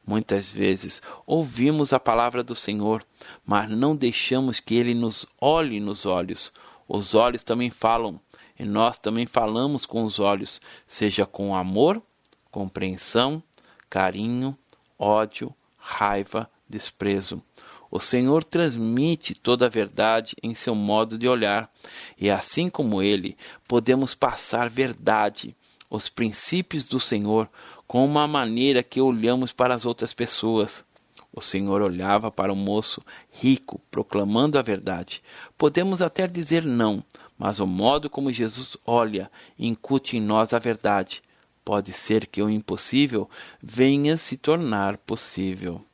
Muitas 0.04 0.50
vezes 0.50 1.00
ouvimos 1.26 1.92
a 1.92 2.00
palavra 2.00 2.42
do 2.42 2.56
Senhor, 2.56 3.04
mas 3.46 3.70
não 3.70 3.94
deixamos 3.94 4.58
que 4.58 4.74
Ele 4.74 4.94
nos 4.94 5.24
olhe 5.40 5.78
nos 5.78 6.04
olhos. 6.04 6.52
Os 6.88 7.14
olhos 7.14 7.44
também 7.44 7.70
falam, 7.70 8.20
e 8.58 8.64
nós 8.64 8.98
também 8.98 9.26
falamos 9.26 9.86
com 9.86 10.02
os 10.02 10.18
olhos, 10.18 10.60
seja 10.88 11.24
com 11.24 11.54
amor, 11.54 12.02
compreensão, 12.50 13.40
carinho, 13.88 14.58
ódio, 14.98 15.54
raiva, 15.78 16.50
desprezo. 16.70 17.42
O 17.90 17.98
Senhor 17.98 18.44
transmite 18.44 19.34
toda 19.34 19.66
a 19.66 19.68
verdade 19.68 20.36
em 20.42 20.54
seu 20.54 20.76
modo 20.76 21.18
de 21.18 21.26
olhar, 21.26 21.68
e 22.16 22.30
assim 22.30 22.68
como 22.68 23.02
ele, 23.02 23.36
podemos 23.66 24.14
passar 24.14 24.70
verdade, 24.70 25.56
os 25.90 26.08
princípios 26.08 26.86
do 26.86 27.00
Senhor, 27.00 27.48
com 27.88 28.04
uma 28.04 28.28
maneira 28.28 28.80
que 28.80 29.00
olhamos 29.00 29.52
para 29.52 29.74
as 29.74 29.84
outras 29.84 30.14
pessoas. 30.14 30.84
O 31.32 31.40
Senhor 31.40 31.82
olhava 31.82 32.30
para 32.30 32.52
o 32.52 32.56
moço 32.56 33.02
rico, 33.32 33.80
proclamando 33.90 34.56
a 34.56 34.62
verdade. 34.62 35.20
Podemos 35.58 36.00
até 36.00 36.28
dizer 36.28 36.64
não, 36.64 37.02
mas 37.36 37.58
o 37.58 37.66
modo 37.66 38.08
como 38.08 38.32
Jesus 38.32 38.76
olha 38.86 39.28
incute 39.58 40.16
em 40.16 40.20
nós 40.20 40.52
a 40.52 40.60
verdade. 40.60 41.22
Pode 41.64 41.92
ser 41.92 42.26
que 42.26 42.42
o 42.42 42.48
impossível 42.48 43.28
venha 43.60 44.16
se 44.16 44.36
tornar 44.36 44.96
possível. 44.96 45.84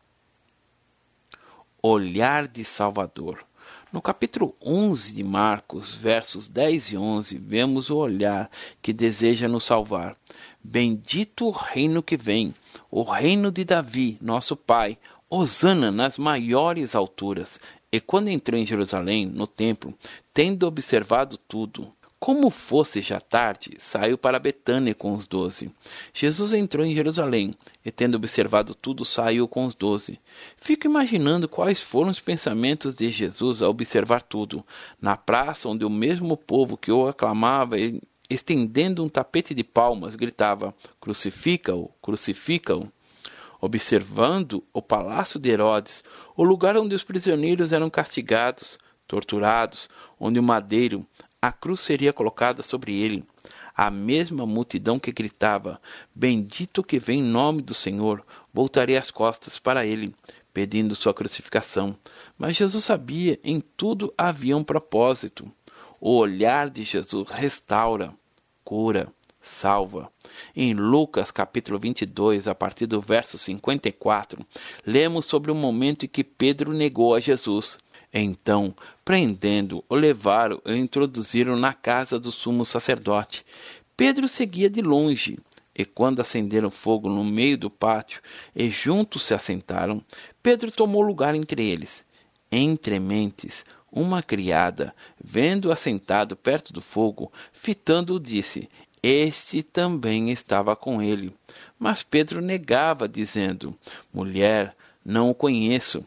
Olhar 1.83 2.49
de 2.49 2.65
Salvador. 2.65 3.45
No 3.93 4.03
capítulo 4.03 4.55
11 4.61 5.13
de 5.15 5.23
Marcos, 5.23 5.95
versos 5.95 6.49
10 6.49 6.93
e 6.93 6.97
11, 6.97 7.39
vemos 7.39 7.89
o 7.91 7.97
olhar 7.97 8.51
que 8.83 8.93
deseja 8.93 9.49
nos 9.49 9.65
salvar. 9.65 10.17
Bendito 10.63 11.47
o 11.47 11.51
reino 11.51 12.03
que 12.03 12.17
vem, 12.17 12.55
o 12.91 13.03
reino 13.03 13.53
de 13.53 13.65
Davi, 13.65 14.19
nosso 14.21 14.57
pai, 14.57 14.99
Osana 15.29 15.91
nas 15.91 16.19
maiores 16.19 16.95
alturas. 16.95 17.59
E 17.91 18.01
quando 18.01 18.29
entrou 18.29 18.61
em 18.61 18.67
Jerusalém, 18.67 19.27
no 19.27 19.47
templo, 19.47 19.95
tendo 20.35 20.67
observado 20.67 21.39
tudo, 21.39 21.93
Como 22.19 22.49
fosse 22.49 23.03
já 23.03 23.21
tarde, 23.21 23.75
saiu 23.79 24.17
para 24.17 24.39
Betânia 24.39 24.95
com 24.95 25.13
os 25.13 25.27
doze. 25.29 25.71
Jesus 26.15 26.55
entrou 26.55 26.85
em 26.85 26.95
Jerusalém 26.95 27.55
e, 27.85 27.93
tendo 27.93 28.15
observado 28.15 28.75
tudo, 28.75 29.05
saiu 29.05 29.47
com 29.47 29.67
os 29.67 29.75
doze. 29.75 30.19
Fico 30.57 30.87
imaginando 30.87 31.47
quais 31.47 31.83
foram 31.83 32.11
os 32.11 32.19
pensamentos 32.19 32.95
de 32.95 33.11
Jesus 33.11 33.61
ao 33.61 33.71
observar 33.71 34.23
tudo. 34.23 34.65
Na 34.99 35.15
praça, 35.15 35.69
onde 35.69 35.85
o 35.85 35.91
mesmo 35.91 36.39
povo 36.39 36.79
que 36.79 36.91
o 36.91 37.07
aclamava, 37.07 37.77
estendendo 38.31 39.05
um 39.05 39.11
tapete 39.11 39.55
de 39.55 39.63
palmas, 39.63 40.17
gritava: 40.17 40.75
Crucifica-o, 40.99 41.91
crucifica-o. 42.01 42.91
Observando 43.61 44.65
o 44.73 44.81
palácio 44.81 45.39
de 45.39 45.51
Herodes, 45.51 46.03
o 46.35 46.43
lugar 46.43 46.79
onde 46.79 46.95
os 46.95 47.05
prisioneiros 47.05 47.75
eram 47.75 47.91
castigados, 47.91 48.79
torturados, 49.07 49.89
onde 50.19 50.39
o 50.41 50.43
madeiro 50.43 51.07
a 51.41 51.53
cruz 51.53 51.81
seria 51.81 52.13
colocada 52.13 52.63
sobre 52.63 52.95
ele. 53.01 53.25
A 53.75 53.91
mesma 53.91 54.47
multidão 54.47 54.99
que 54.99 55.13
gritava: 55.13 55.81
Bendito 56.15 56.83
que 56.83 56.99
vem 56.99 57.21
em 57.21 57.23
nome 57.23 57.63
do 57.63 57.75
Senhor, 57.75 58.25
voltaria 58.53 58.99
as 58.99 59.11
costas 59.11 59.59
para 59.59 59.85
ele, 59.85 60.15
pedindo 60.53 60.97
sua 60.97 61.13
crucificação. 61.13 61.97
Mas 62.39 62.57
Jesus 62.57 62.85
sabia, 62.85 63.39
em 63.45 63.61
tudo 63.61 64.13
havia 64.17 64.57
um 64.57 64.65
propósito. 64.65 65.51
O 66.01 66.17
olhar 66.17 66.71
de 66.71 66.83
Jesus 66.83 67.29
restaura, 67.31 68.15
cura, 68.65 69.13
salva. 69.47 70.11
Em 70.55 70.75
Lucas 70.75 71.31
capítulo 71.31 71.79
22, 71.79 72.49
a 72.49 72.55
partir 72.55 72.87
do 72.87 73.01
verso 73.01 73.39
54, 73.39 74.45
lemos 74.85 75.27
sobre 75.27 75.51
o 75.51 75.55
momento 75.55 76.05
em 76.05 76.09
que 76.09 76.25
Pedro 76.25 76.73
negou 76.73 77.15
a 77.15 77.21
Jesus. 77.21 77.79
Então, 78.19 78.75
prendendo, 79.05 79.85
o 79.91 79.95
levaram 79.95 80.59
e 80.65 80.75
introduziram 80.75 81.55
na 81.55 81.75
casa 81.75 82.19
do 82.19 82.33
sumo 82.33 82.65
sacerdote. 82.65 83.45
Pedro 83.95 84.27
seguia 84.27 84.71
de 84.71 84.81
longe, 84.81 85.39
e 85.75 85.85
quando 85.85 86.21
acenderam 86.21 86.71
fogo 86.71 87.11
no 87.11 87.23
meio 87.23 87.59
do 87.59 87.69
pátio 87.69 88.23
e 88.55 88.71
juntos 88.71 89.23
se 89.25 89.35
assentaram, 89.35 90.03
Pedro 90.43 90.71
tomou 90.71 91.03
lugar 91.03 91.35
entre 91.35 91.63
eles. 91.63 92.07
Entre 92.51 92.99
mentes, 92.99 93.67
uma 93.93 94.23
criada, 94.23 94.95
vendo-o 95.23 95.71
assentado 95.71 96.35
perto 96.35 96.73
do 96.73 96.81
fogo, 96.81 97.31
fitando-o, 97.53 98.19
disse: 98.19 98.67
Este 99.03 99.63
também 99.63 100.31
estava 100.31 100.75
com 100.75 101.03
ele. 101.03 101.35
Mas 101.79 102.03
Pedro 102.03 102.41
negava, 102.41 103.07
dizendo: 103.07 103.77
Mulher, 104.11 104.75
não 105.05 105.29
o 105.29 105.35
conheço. 105.35 106.03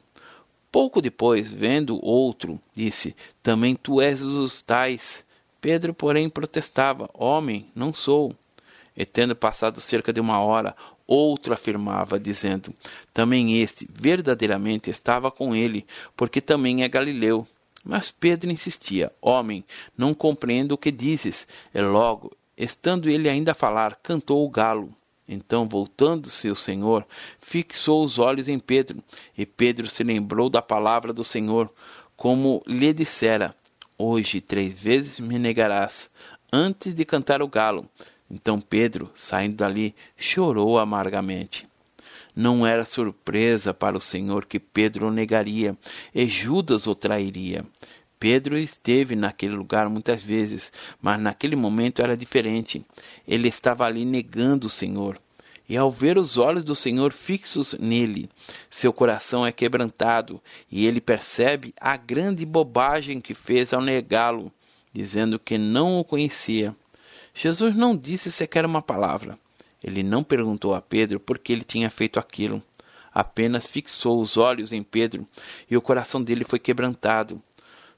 Pouco 0.71 1.01
depois, 1.01 1.51
vendo 1.51 2.03
outro, 2.03 2.59
disse: 2.75 3.15
Também 3.41 3.75
tu 3.75 3.99
és 3.99 4.19
dos 4.19 4.61
tais. 4.61 5.25
Pedro, 5.59 5.93
porém, 5.93 6.29
protestava: 6.29 7.09
Homem, 7.13 7.65
não 7.75 7.91
sou. 7.91 8.35
E 8.95 9.05
tendo 9.05 9.35
passado 9.35 9.81
cerca 9.81 10.13
de 10.13 10.19
uma 10.19 10.39
hora, 10.39 10.75
outro 11.07 11.53
afirmava, 11.53 12.19
dizendo: 12.19 12.71
Também 13.11 13.61
este 13.61 13.89
verdadeiramente 13.91 14.91
estava 14.91 15.31
com 15.31 15.55
ele, 15.55 15.85
porque 16.15 16.39
também 16.39 16.83
é 16.83 16.87
galileu. 16.87 17.47
Mas 17.83 18.11
Pedro 18.11 18.51
insistia: 18.51 19.11
Homem, 19.19 19.63
não 19.97 20.13
compreendo 20.13 20.73
o 20.73 20.77
que 20.77 20.91
dizes. 20.91 21.47
E 21.73 21.81
logo, 21.81 22.31
estando 22.55 23.09
ele 23.09 23.27
ainda 23.27 23.53
a 23.53 23.55
falar, 23.55 23.95
cantou 24.03 24.45
o 24.45 24.49
galo. 24.49 24.93
Então, 25.31 25.67
voltando-se 25.67 26.49
o 26.49 26.55
Senhor, 26.55 27.05
fixou 27.39 28.03
os 28.03 28.17
olhos 28.17 28.47
em 28.47 28.57
Pedro, 28.57 28.97
e 29.37 29.45
Pedro 29.45 29.87
se 29.87 30.03
lembrou 30.03 30.49
da 30.49 30.59
palavra 30.59 31.13
do 31.13 31.23
Senhor, 31.23 31.71
como 32.17 32.63
lhe 32.65 32.91
dissera: 32.91 33.55
Hoje 33.95 34.41
três 34.41 34.73
vezes 34.73 35.19
me 35.19 35.37
negarás, 35.37 36.09
antes 36.51 36.95
de 36.95 37.05
cantar 37.05 37.43
o 37.43 37.47
galo. 37.47 37.87
Então 38.27 38.59
Pedro, 38.59 39.11
saindo 39.13 39.57
dali, 39.57 39.93
chorou 40.17 40.79
amargamente. 40.79 41.67
Não 42.35 42.65
era 42.65 42.83
surpresa 42.83 43.71
para 43.71 43.97
o 43.97 44.01
Senhor 44.01 44.45
que 44.45 44.59
Pedro 44.59 45.09
o 45.09 45.11
negaria 45.11 45.77
e 46.13 46.25
Judas 46.25 46.87
o 46.87 46.95
trairia. 46.95 47.63
Pedro 48.19 48.57
esteve 48.57 49.15
naquele 49.15 49.55
lugar 49.55 49.87
muitas 49.87 50.21
vezes, 50.21 50.73
mas 51.01 51.19
naquele 51.19 51.55
momento 51.55 52.01
era 52.01 52.17
diferente. 52.17 52.85
Ele 53.25 53.47
estava 53.47 53.85
ali 53.85 54.03
negando 54.03 54.67
o 54.67 54.69
Senhor. 54.69 55.17
E 55.69 55.77
ao 55.77 55.89
ver 55.89 56.17
os 56.17 56.37
olhos 56.37 56.63
do 56.63 56.75
Senhor 56.75 57.13
fixos 57.13 57.75
nele, 57.79 58.29
seu 58.69 58.91
coração 58.91 59.45
é 59.45 59.51
quebrantado 59.51 60.41
e 60.69 60.85
ele 60.85 60.99
percebe 60.99 61.73
a 61.79 61.95
grande 61.95 62.45
bobagem 62.45 63.21
que 63.21 63.35
fez 63.35 63.71
ao 63.71 63.79
negá-lo, 63.79 64.51
dizendo 64.91 65.39
que 65.39 65.57
não 65.57 65.99
o 65.99 66.03
conhecia. 66.03 66.75
Jesus 67.33 67.75
não 67.75 67.95
disse 67.95 68.31
sequer 68.31 68.65
uma 68.65 68.81
palavra. 68.81 69.37
Ele 69.81 70.03
não 70.03 70.23
perguntou 70.23 70.73
a 70.73 70.81
Pedro 70.81 71.19
por 71.19 71.39
que 71.39 71.53
ele 71.53 71.63
tinha 71.63 71.89
feito 71.89 72.19
aquilo. 72.19 72.61
Apenas 73.13 73.65
fixou 73.65 74.21
os 74.21 74.37
olhos 74.37 74.73
em 74.73 74.83
Pedro 74.83 75.25
e 75.69 75.77
o 75.77 75.81
coração 75.81 76.21
dele 76.21 76.43
foi 76.43 76.59
quebrantado. 76.59 77.41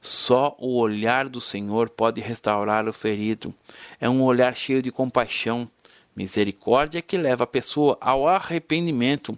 Só 0.01 0.55
o 0.57 0.79
olhar 0.79 1.29
do 1.29 1.39
Senhor 1.39 1.87
pode 1.87 2.19
restaurar 2.19 2.89
o 2.89 2.93
ferido. 2.93 3.53
É 3.99 4.09
um 4.09 4.23
olhar 4.23 4.55
cheio 4.55 4.81
de 4.81 4.91
compaixão, 4.91 5.69
misericórdia 6.15 7.03
que 7.03 7.17
leva 7.17 7.43
a 7.43 7.47
pessoa 7.47 7.97
ao 8.01 8.27
arrependimento, 8.27 9.37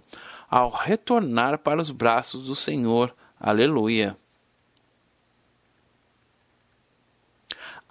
ao 0.50 0.70
retornar 0.70 1.58
para 1.58 1.82
os 1.82 1.90
braços 1.90 2.46
do 2.46 2.56
Senhor. 2.56 3.14
Aleluia. 3.38 4.16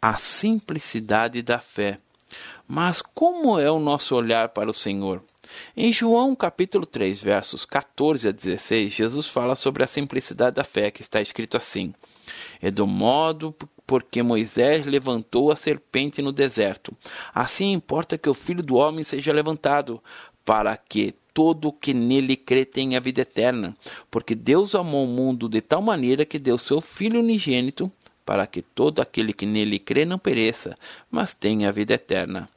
A 0.01 0.15
simplicidade 0.15 1.43
da 1.43 1.59
fé. 1.59 1.99
Mas 2.67 3.03
como 3.03 3.59
é 3.59 3.69
o 3.69 3.79
nosso 3.79 4.15
olhar 4.15 4.49
para 4.49 4.71
o 4.71 4.73
Senhor? 4.73 5.21
Em 5.77 5.93
João 5.93 6.35
capítulo 6.35 6.87
3, 6.87 7.21
versos 7.21 7.65
14 7.65 8.27
a 8.27 8.31
16, 8.31 8.91
Jesus 8.91 9.27
fala 9.27 9.53
sobre 9.53 9.83
a 9.83 9.87
simplicidade 9.87 10.55
da 10.55 10.63
fé, 10.63 10.89
que 10.89 11.03
está 11.03 11.21
escrito 11.21 11.55
assim: 11.55 11.93
é 12.63 12.71
do 12.71 12.87
modo 12.87 13.53
porque 13.85 14.23
Moisés 14.23 14.85
levantou 14.85 15.51
a 15.51 15.55
serpente 15.57 16.21
no 16.21 16.31
deserto. 16.31 16.95
Assim 17.35 17.73
importa 17.73 18.17
que 18.17 18.29
o 18.29 18.33
Filho 18.33 18.63
do 18.63 18.75
Homem 18.75 19.03
seja 19.03 19.33
levantado, 19.33 20.01
para 20.45 20.77
que 20.77 21.13
todo 21.33 21.67
o 21.67 21.73
que 21.73 21.93
nele 21.93 22.37
crê 22.37 22.63
tenha 22.63 23.01
vida 23.01 23.19
eterna. 23.19 23.75
Porque 24.09 24.33
Deus 24.33 24.75
amou 24.75 25.03
o 25.03 25.07
mundo 25.07 25.49
de 25.49 25.59
tal 25.59 25.81
maneira 25.81 26.23
que 26.23 26.39
deu 26.39 26.57
seu 26.57 26.79
Filho 26.79 27.19
unigênito, 27.19 27.91
para 28.25 28.47
que 28.47 28.61
todo 28.61 29.01
aquele 29.01 29.33
que 29.33 29.45
nele 29.45 29.77
crê 29.77 30.05
não 30.05 30.17
pereça, 30.17 30.77
mas 31.11 31.33
tenha 31.33 31.69
vida 31.69 31.95
eterna. 31.95 32.47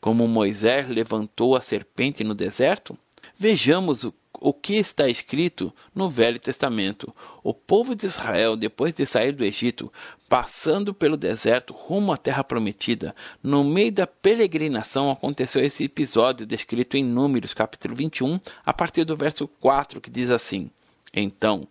Como 0.00 0.28
Moisés 0.28 0.88
levantou 0.88 1.56
a 1.56 1.60
serpente 1.60 2.22
no 2.22 2.36
deserto, 2.36 2.96
vejamos 3.36 4.04
o 4.04 4.14
o 4.40 4.54
que 4.54 4.76
está 4.76 5.06
escrito 5.06 5.72
no 5.94 6.08
Velho 6.08 6.38
Testamento. 6.38 7.14
O 7.44 7.52
povo 7.52 7.94
de 7.94 8.06
Israel, 8.06 8.56
depois 8.56 8.94
de 8.94 9.04
sair 9.04 9.32
do 9.32 9.44
Egito, 9.44 9.92
passando 10.28 10.94
pelo 10.94 11.16
deserto 11.16 11.74
rumo 11.74 12.12
à 12.12 12.16
terra 12.16 12.42
prometida, 12.42 13.14
no 13.42 13.62
meio 13.62 13.92
da 13.92 14.06
peregrinação 14.06 15.10
aconteceu 15.10 15.62
esse 15.62 15.84
episódio 15.84 16.46
descrito 16.46 16.96
em 16.96 17.04
Números, 17.04 17.52
capítulo 17.52 17.94
21, 17.94 18.40
a 18.64 18.72
partir 18.72 19.04
do 19.04 19.16
verso 19.16 19.46
4, 19.46 20.00
que 20.00 20.10
diz 20.10 20.30
assim: 20.30 20.70
Então 21.12 21.68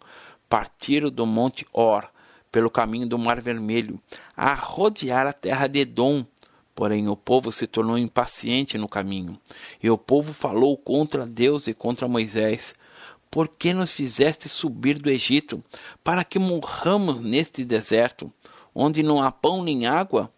partiram 0.48 1.10
do 1.10 1.26
monte 1.26 1.66
Or, 1.74 2.08
pelo 2.52 2.70
caminho 2.70 3.08
do 3.08 3.18
Mar 3.18 3.42
Vermelho, 3.42 4.00
a 4.36 4.54
rodear 4.54 5.28
a 5.28 5.34
terra 5.34 5.68
de 5.68 5.80
Edom, 5.80 6.26
Porém, 6.80 7.10
o 7.10 7.16
povo 7.18 7.52
se 7.52 7.68
tornou 7.68 7.98
impaciente 7.98 8.78
no 8.78 8.88
caminho, 8.88 9.38
e 9.84 9.90
o 9.90 9.98
povo 9.98 10.32
falou 10.32 10.78
contra 10.78 11.26
Deus 11.26 11.68
e 11.68 11.74
contra 11.74 12.08
Moisés. 12.08 12.74
Por 13.30 13.50
que 13.50 13.74
nos 13.74 13.92
fizeste 13.92 14.48
subir 14.48 14.98
do 14.98 15.10
Egito, 15.10 15.62
para 16.02 16.24
que 16.24 16.40
morramos 16.40 17.20
neste 17.26 17.66
deserto, 17.66 18.32
onde 18.74 19.04
não 19.04 19.22
há 19.22 19.30
pão 19.30 19.62
nem 19.62 19.88
água? 19.88 20.32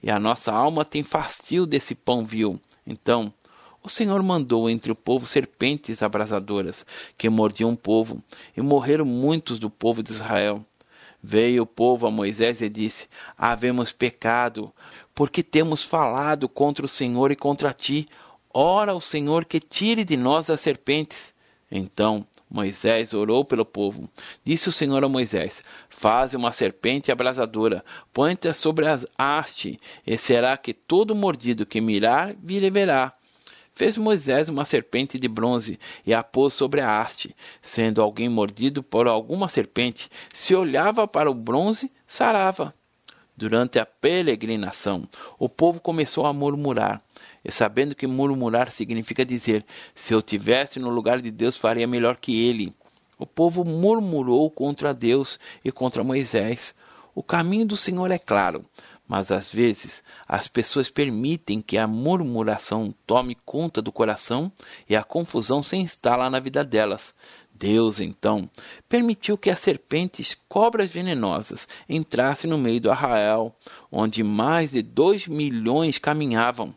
E 0.00 0.08
a 0.08 0.20
nossa 0.20 0.52
alma 0.52 0.84
tem 0.84 1.02
fastio 1.02 1.66
desse 1.66 1.96
pão 1.96 2.24
vil. 2.24 2.60
Então, 2.86 3.34
o 3.82 3.88
Senhor 3.88 4.22
mandou 4.22 4.70
entre 4.70 4.92
o 4.92 4.94
povo 4.94 5.26
serpentes 5.26 6.00
abrasadoras, 6.00 6.86
que 7.16 7.28
mordiam 7.28 7.72
o 7.72 7.76
povo, 7.76 8.22
e 8.56 8.60
morreram 8.62 9.04
muitos 9.04 9.58
do 9.58 9.68
povo 9.68 10.00
de 10.00 10.12
Israel. 10.12 10.64
Veio 11.20 11.64
o 11.64 11.66
povo 11.66 12.06
a 12.06 12.10
Moisés 12.12 12.62
e 12.62 12.68
disse: 12.68 13.08
Havemos 13.36 13.92
pecado, 13.92 14.72
porque 15.18 15.42
temos 15.42 15.82
falado 15.82 16.48
contra 16.48 16.86
o 16.86 16.88
Senhor 16.88 17.32
e 17.32 17.34
contra 17.34 17.72
ti. 17.72 18.08
Ora 18.54 18.92
ao 18.92 19.00
Senhor 19.00 19.44
que 19.44 19.58
tire 19.58 20.04
de 20.04 20.16
nós 20.16 20.48
as 20.48 20.60
serpentes. 20.60 21.34
Então 21.68 22.24
Moisés 22.48 23.12
orou 23.12 23.44
pelo 23.44 23.64
povo. 23.64 24.08
Disse 24.44 24.68
o 24.68 24.72
Senhor 24.72 25.02
a 25.02 25.08
Moisés: 25.08 25.64
Faze 25.88 26.36
uma 26.36 26.52
serpente 26.52 27.10
abrasadora, 27.10 27.84
põe-te 28.12 28.54
sobre 28.54 28.86
as 28.86 29.04
haste, 29.18 29.80
e 30.06 30.16
será 30.16 30.56
que 30.56 30.72
todo 30.72 31.16
mordido 31.16 31.66
que 31.66 31.80
mirar 31.80 32.36
verá. 32.72 33.12
Fez 33.72 33.96
Moisés 33.96 34.48
uma 34.48 34.64
serpente 34.64 35.18
de 35.18 35.26
bronze 35.26 35.80
e 36.06 36.14
a 36.14 36.22
pôs 36.22 36.54
sobre 36.54 36.80
a 36.80 37.00
haste. 37.00 37.34
Sendo 37.60 38.00
alguém 38.00 38.28
mordido 38.28 38.84
por 38.84 39.08
alguma 39.08 39.48
serpente, 39.48 40.08
se 40.32 40.54
olhava 40.54 41.08
para 41.08 41.28
o 41.28 41.34
bronze, 41.34 41.90
sarava. 42.06 42.72
Durante 43.38 43.78
a 43.78 43.86
peregrinação, 43.86 45.08
o 45.38 45.48
povo 45.48 45.80
começou 45.80 46.26
a 46.26 46.32
murmurar. 46.32 47.00
E 47.44 47.52
sabendo 47.52 47.94
que 47.94 48.04
murmurar 48.04 48.72
significa 48.72 49.24
dizer: 49.24 49.64
se 49.94 50.12
eu 50.12 50.20
tivesse 50.20 50.80
no 50.80 50.90
lugar 50.90 51.22
de 51.22 51.30
Deus, 51.30 51.56
faria 51.56 51.86
melhor 51.86 52.16
que 52.16 52.48
ele. 52.48 52.74
O 53.16 53.24
povo 53.24 53.64
murmurou 53.64 54.50
contra 54.50 54.92
Deus 54.92 55.38
e 55.64 55.70
contra 55.70 56.02
Moisés. 56.02 56.74
O 57.14 57.22
caminho 57.22 57.64
do 57.64 57.76
Senhor 57.76 58.10
é 58.10 58.18
claro, 58.18 58.64
mas 59.06 59.30
às 59.30 59.52
vezes 59.52 60.02
as 60.26 60.48
pessoas 60.48 60.90
permitem 60.90 61.60
que 61.60 61.78
a 61.78 61.86
murmuração 61.86 62.92
tome 63.06 63.36
conta 63.46 63.80
do 63.80 63.92
coração 63.92 64.50
e 64.88 64.96
a 64.96 65.04
confusão 65.04 65.62
se 65.62 65.76
instala 65.76 66.28
na 66.28 66.40
vida 66.40 66.64
delas. 66.64 67.14
Deus, 67.58 67.98
então, 67.98 68.48
permitiu 68.88 69.36
que 69.36 69.50
as 69.50 69.58
serpentes, 69.58 70.36
cobras 70.48 70.90
venenosas, 70.90 71.66
entrassem 71.88 72.48
no 72.48 72.56
meio 72.56 72.80
do 72.80 72.90
arraial, 72.90 73.58
onde 73.90 74.22
mais 74.22 74.70
de 74.70 74.80
dois 74.80 75.26
milhões 75.26 75.98
caminhavam. 75.98 76.72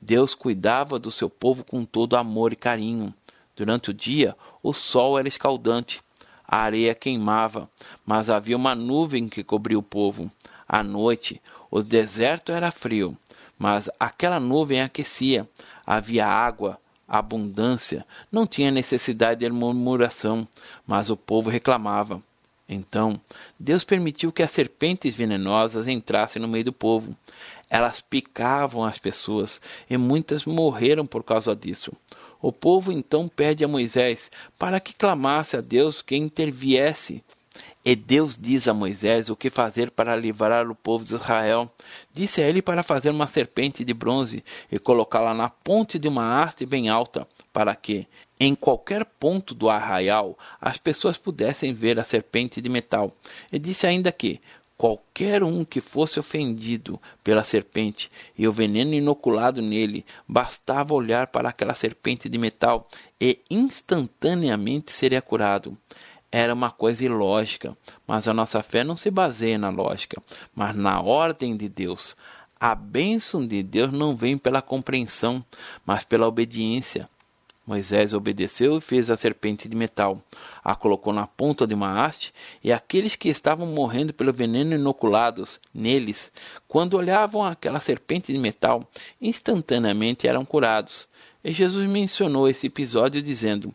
Deus 0.00 0.34
cuidava 0.34 0.98
do 0.98 1.10
seu 1.10 1.28
povo 1.28 1.62
com 1.62 1.84
todo 1.84 2.16
amor 2.16 2.54
e 2.54 2.56
carinho. 2.56 3.12
Durante 3.54 3.90
o 3.90 3.94
dia, 3.94 4.34
o 4.62 4.72
sol 4.72 5.18
era 5.18 5.28
escaldante, 5.28 6.00
a 6.46 6.56
areia 6.56 6.94
queimava, 6.94 7.68
mas 8.04 8.30
havia 8.30 8.56
uma 8.56 8.74
nuvem 8.74 9.28
que 9.28 9.44
cobria 9.44 9.78
o 9.78 9.82
povo. 9.82 10.30
À 10.66 10.82
noite, 10.82 11.40
o 11.70 11.82
deserto 11.82 12.50
era 12.50 12.70
frio, 12.70 13.16
mas 13.58 13.90
aquela 14.00 14.40
nuvem 14.40 14.80
aquecia. 14.80 15.46
Havia 15.86 16.26
água, 16.26 16.78
abundância, 17.08 18.04
não 18.30 18.46
tinha 18.46 18.70
necessidade 18.70 19.40
de 19.40 19.50
murmuração, 19.50 20.46
mas 20.86 21.10
o 21.10 21.16
povo 21.16 21.50
reclamava. 21.50 22.22
Então, 22.68 23.20
Deus 23.60 23.84
permitiu 23.84 24.32
que 24.32 24.42
as 24.42 24.50
serpentes 24.50 25.14
venenosas 25.14 25.86
entrassem 25.86 26.40
no 26.40 26.48
meio 26.48 26.64
do 26.64 26.72
povo. 26.72 27.14
Elas 27.68 28.00
picavam 28.00 28.84
as 28.84 28.98
pessoas 28.98 29.60
e 29.88 29.96
muitas 29.96 30.44
morreram 30.44 31.06
por 31.06 31.22
causa 31.22 31.54
disso. 31.54 31.92
O 32.40 32.52
povo 32.52 32.92
então 32.92 33.28
pede 33.28 33.64
a 33.64 33.68
Moisés 33.68 34.30
para 34.58 34.80
que 34.80 34.94
clamasse 34.94 35.56
a 35.56 35.60
Deus 35.60 36.02
que 36.02 36.16
interviesse. 36.16 37.22
E 37.84 37.94
Deus 37.94 38.36
diz 38.38 38.66
a 38.66 38.74
Moisés 38.74 39.28
o 39.28 39.36
que 39.36 39.50
fazer 39.50 39.90
para 39.90 40.16
livrar 40.16 40.70
o 40.70 40.74
povo 40.74 41.04
de 41.04 41.14
Israel. 41.14 41.70
Disse 42.14 42.40
a 42.40 42.48
ele 42.48 42.62
para 42.62 42.84
fazer 42.84 43.10
uma 43.10 43.26
serpente 43.26 43.84
de 43.84 43.92
bronze 43.92 44.44
e 44.70 44.78
colocá-la 44.78 45.34
na 45.34 45.50
ponte 45.50 45.98
de 45.98 46.06
uma 46.06 46.40
haste 46.40 46.64
bem 46.64 46.88
alta, 46.88 47.26
para 47.52 47.74
que, 47.74 48.06
em 48.38 48.54
qualquer 48.54 49.04
ponto 49.04 49.52
do 49.52 49.68
arraial, 49.68 50.38
as 50.60 50.78
pessoas 50.78 51.18
pudessem 51.18 51.74
ver 51.74 51.98
a 51.98 52.04
serpente 52.04 52.60
de 52.60 52.68
metal. 52.68 53.12
E 53.52 53.58
disse 53.58 53.84
ainda 53.84 54.12
que, 54.12 54.40
qualquer 54.78 55.42
um 55.42 55.64
que 55.64 55.80
fosse 55.80 56.20
ofendido 56.20 57.00
pela 57.24 57.42
serpente 57.42 58.08
e 58.38 58.46
o 58.46 58.52
veneno 58.52 58.94
inoculado 58.94 59.60
nele, 59.60 60.06
bastava 60.28 60.94
olhar 60.94 61.26
para 61.26 61.48
aquela 61.48 61.74
serpente 61.74 62.28
de 62.28 62.38
metal 62.38 62.86
e 63.20 63.40
instantaneamente 63.50 64.92
seria 64.92 65.20
curado 65.20 65.76
era 66.36 66.52
uma 66.52 66.68
coisa 66.68 67.04
ilógica, 67.04 67.76
mas 68.08 68.26
a 68.26 68.34
nossa 68.34 68.60
fé 68.60 68.82
não 68.82 68.96
se 68.96 69.08
baseia 69.08 69.56
na 69.56 69.70
lógica, 69.70 70.20
mas 70.52 70.74
na 70.74 71.00
ordem 71.00 71.56
de 71.56 71.68
Deus. 71.68 72.16
A 72.58 72.74
bênção 72.74 73.46
de 73.46 73.62
Deus 73.62 73.92
não 73.92 74.16
vem 74.16 74.36
pela 74.36 74.60
compreensão, 74.60 75.44
mas 75.86 76.02
pela 76.02 76.26
obediência. 76.26 77.08
Moisés 77.64 78.12
obedeceu 78.12 78.76
e 78.76 78.80
fez 78.80 79.10
a 79.10 79.16
serpente 79.16 79.68
de 79.68 79.76
metal. 79.76 80.20
A 80.64 80.74
colocou 80.74 81.12
na 81.12 81.24
ponta 81.24 81.68
de 81.68 81.72
uma 81.72 82.02
haste, 82.02 82.34
e 82.64 82.72
aqueles 82.72 83.14
que 83.14 83.28
estavam 83.28 83.68
morrendo 83.68 84.12
pelo 84.12 84.32
veneno 84.32 84.74
inoculados 84.74 85.60
neles, 85.72 86.32
quando 86.66 86.94
olhavam 86.94 87.44
aquela 87.44 87.78
serpente 87.78 88.32
de 88.32 88.38
metal, 88.40 88.82
instantaneamente 89.22 90.26
eram 90.26 90.44
curados. 90.44 91.08
E 91.44 91.52
Jesus 91.52 91.88
mencionou 91.88 92.48
esse 92.48 92.66
episódio 92.66 93.22
dizendo: 93.22 93.72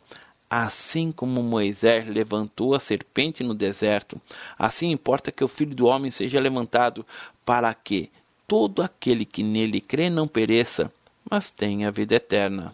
Assim 0.49 1.11
como 1.11 1.43
Moisés 1.43 2.07
levantou 2.07 2.73
a 2.73 2.79
serpente 2.79 3.43
no 3.43 3.53
deserto, 3.53 4.19
assim 4.57 4.89
importa 4.89 5.31
que 5.31 5.43
o 5.43 5.47
Filho 5.47 5.75
do 5.75 5.85
Homem 5.85 6.09
seja 6.09 6.39
levantado, 6.39 7.05
para 7.45 7.71
que 7.73 8.11
todo 8.47 8.81
aquele 8.81 9.25
que 9.25 9.43
nele 9.43 9.79
crê 9.79 10.09
não 10.09 10.27
pereça, 10.27 10.91
mas 11.29 11.51
tenha 11.51 11.91
vida 11.91 12.15
eterna. 12.15 12.73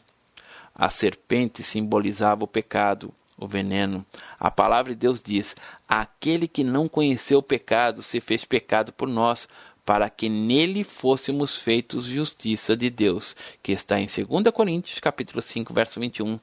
A 0.74 0.90
serpente 0.90 1.64
simbolizava 1.64 2.46
o 2.46 2.48
pecado, 2.48 3.14
o 3.38 3.46
veneno. 3.46 4.06
A 4.40 4.50
palavra 4.50 4.94
de 4.94 5.00
Deus 5.00 5.22
diz: 5.22 5.54
Aquele 5.88 6.48
que 6.48 6.64
não 6.64 6.88
conheceu 6.88 7.40
o 7.40 7.44
pecado 7.44 8.02
se 8.02 8.22
fez 8.22 8.46
pecado 8.46 8.94
por 8.94 9.10
nós, 9.10 9.50
para 9.86 10.10
que 10.10 10.30
nele 10.30 10.84
fôssemos 10.84 11.58
feitos 11.58 12.06
justiça 12.06 12.76
de 12.76 12.90
Deus, 12.90 13.36
que 13.62 13.72
está 13.72 14.00
em 14.00 14.08
2 14.08 14.54
Coríntios, 14.54 15.00
capítulo 15.00 15.42
5, 15.42 15.74
verso 15.74 16.00
21. 16.00 16.40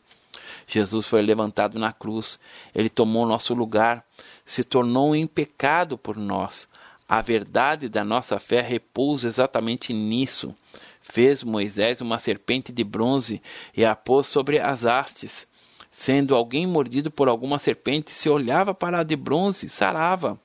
Jesus 0.67 1.07
foi 1.07 1.23
levantado 1.23 1.79
na 1.79 1.93
cruz, 1.93 2.39
ele 2.75 2.89
tomou 2.89 3.27
nosso 3.27 3.55
lugar, 3.55 4.05
se 4.45 4.65
tornou 4.65 5.15
em 5.15 5.27
pecado 5.27 5.97
por 5.99 6.17
nós. 6.17 6.69
A 7.09 7.21
verdade 7.21 7.89
da 7.89 8.05
nossa 8.05 8.39
fé 8.39 8.61
repousa 8.61 9.29
exatamente 9.29 9.93
nisso. 9.93 10.55
Fez 11.03 11.43
Moisés 11.43 12.01
uma 12.01 12.19
serpente 12.19 12.73
de 12.73 12.83
bronze 12.83 13.43
e 13.77 13.85
a 13.85 13.95
pôs 13.95 14.27
sobre 14.27 14.59
as 14.59 14.87
hastes. 14.87 15.47
Sendo 15.91 16.35
alguém 16.35 16.67
mordido 16.67 17.11
por 17.11 17.29
alguma 17.29 17.59
serpente, 17.59 18.13
se 18.13 18.31
olhava 18.31 18.73
para 18.73 19.01
a 19.01 19.03
de 19.03 19.15
bronze, 19.15 19.69
sarava. 19.69 20.41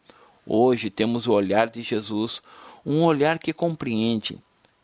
Hoje 0.46 0.90
temos 0.90 1.26
o 1.26 1.32
olhar 1.32 1.70
de 1.70 1.82
Jesus, 1.82 2.42
um 2.86 3.04
olhar 3.04 3.40
que 3.40 3.54
compreende, 3.54 4.38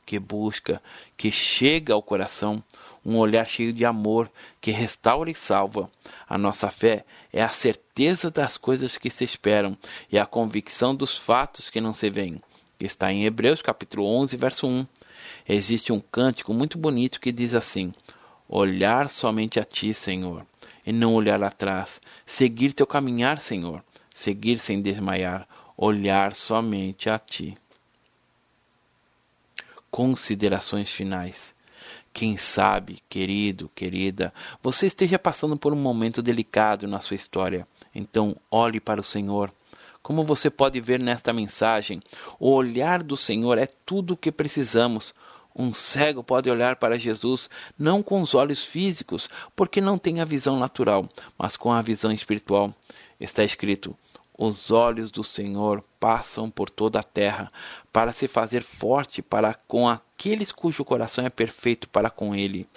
que 0.06 0.18
busca, 0.18 0.82
que 1.18 1.32
chega 1.32 1.94
ao 1.94 2.02
coração, 2.02 2.64
um 3.06 3.18
olhar 3.18 3.46
cheio 3.46 3.74
de 3.74 3.86
amor 3.86 4.32
que 4.62 4.72
restaura 4.72 5.30
e 5.30 5.36
salva. 5.36 5.90
A 6.28 6.38
nossa 6.38 6.70
fé 6.70 7.06
é 7.32 7.42
a 7.42 7.50
certeza 7.50 8.32
das 8.32 8.58
coisas 8.58 8.98
que 8.98 9.10
se 9.10 9.24
esperam 9.24 9.78
e 10.12 10.18
a 10.18 10.26
convicção 10.26 10.96
dos 10.96 11.18
fatos 11.18 11.70
que 11.70 11.82
não 11.82 11.94
se 11.94 12.10
veem. 12.10 12.42
Está 12.80 13.12
em 13.12 13.26
Hebreus 13.26 13.62
capítulo 13.62 14.06
11, 14.06 14.36
verso 14.38 14.68
1. 14.68 14.86
Existe 15.48 15.92
um 15.92 16.00
cântico 16.00 16.54
muito 16.54 16.78
bonito 16.78 17.20
que 17.20 17.32
diz 17.32 17.54
assim: 17.54 17.94
Olhar 18.48 19.10
somente 19.10 19.60
a 19.60 19.64
ti, 19.64 19.94
Senhor, 19.94 20.46
e 20.86 20.92
não 20.92 21.14
olhar 21.14 21.42
atrás. 21.44 22.02
Seguir 22.26 22.74
teu 22.74 22.86
caminhar, 22.86 23.40
Senhor. 23.40 23.84
Seguir 24.14 24.60
sem 24.60 24.82
desmaiar. 24.82 25.48
Olhar 25.76 26.36
somente 26.36 27.10
a 27.10 27.18
ti. 27.18 27.58
Considerações 29.90 30.92
finais. 30.92 31.54
Quem 32.14 32.38
sabe, 32.38 33.02
querido, 33.10 33.72
querida, 33.74 34.32
você 34.62 34.86
esteja 34.86 35.18
passando 35.18 35.58
por 35.58 35.74
um 35.74 35.76
momento 35.76 36.22
delicado 36.22 36.88
na 36.88 37.00
sua 37.00 37.16
história. 37.16 37.68
Então, 37.94 38.36
olhe 38.52 38.80
para 38.80 39.02
o 39.02 39.04
Senhor. 39.04 39.52
Como 40.04 40.24
você 40.24 40.50
pode 40.50 40.80
ver 40.80 41.00
nesta 41.00 41.34
mensagem, 41.34 42.02
o 42.40 42.52
olhar 42.52 43.02
do 43.02 43.18
Senhor 43.18 43.58
é 43.58 43.66
tudo 43.66 44.14
o 44.14 44.18
que 44.18 44.32
precisamos. 44.32 45.12
Um 45.56 45.74
cego 45.74 46.24
pode 46.24 46.50
olhar 46.52 46.76
para 46.76 47.00
Jesus 47.00 47.50
não 47.80 48.04
com 48.04 48.22
os 48.22 48.36
olhos 48.36 48.64
físicos, 48.64 49.28
porque 49.56 49.82
não 49.82 49.98
tem 49.98 50.20
a 50.20 50.26
visão 50.26 50.60
natural, 50.60 51.10
mas 51.38 51.58
com 51.58 51.72
a 51.72 51.82
visão 51.82 52.12
espiritual. 52.12 52.72
Está 53.20 53.44
escrito: 53.44 53.98
os 54.46 54.72
olhos 54.72 55.10
do 55.10 55.24
Senhor 55.24 55.82
passam 56.00 56.50
por 56.50 56.70
toda 56.70 57.00
a 57.00 57.04
terra, 57.04 57.50
para 57.94 58.12
se 58.12 58.28
fazer 58.28 58.62
forte 58.62 59.22
para 59.22 59.54
com 59.68 59.88
aqueles 59.88 60.52
cujo 60.52 60.84
coração 60.84 61.26
é 61.26 61.30
perfeito 61.30 61.88
para 61.88 62.10
com 62.10 62.36
Ele. 62.36 62.68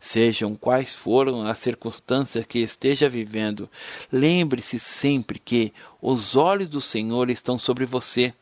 Sejam 0.00 0.54
quais 0.54 0.94
foram 0.94 1.46
as 1.46 1.58
circunstâncias 1.58 2.46
que 2.46 2.58
esteja 2.58 3.08
vivendo, 3.08 3.68
lembre-se 4.10 4.78
sempre 4.78 5.38
que 5.38 5.72
os 6.00 6.36
olhos 6.36 6.68
do 6.68 6.80
Senhor 6.80 7.28
estão 7.28 7.58
sobre 7.58 7.84
você. 7.84 8.32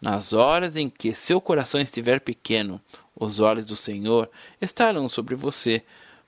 Nas 0.00 0.32
horas 0.32 0.76
em 0.76 0.88
que 0.88 1.14
seu 1.14 1.40
coração 1.40 1.80
estiver 1.80 2.20
pequeno, 2.20 2.80
os 3.14 3.38
olhos 3.38 3.66
do 3.66 3.76
Senhor 3.76 4.30
estarão 4.60 5.08
sobre 5.08 5.34
você, 5.34 5.82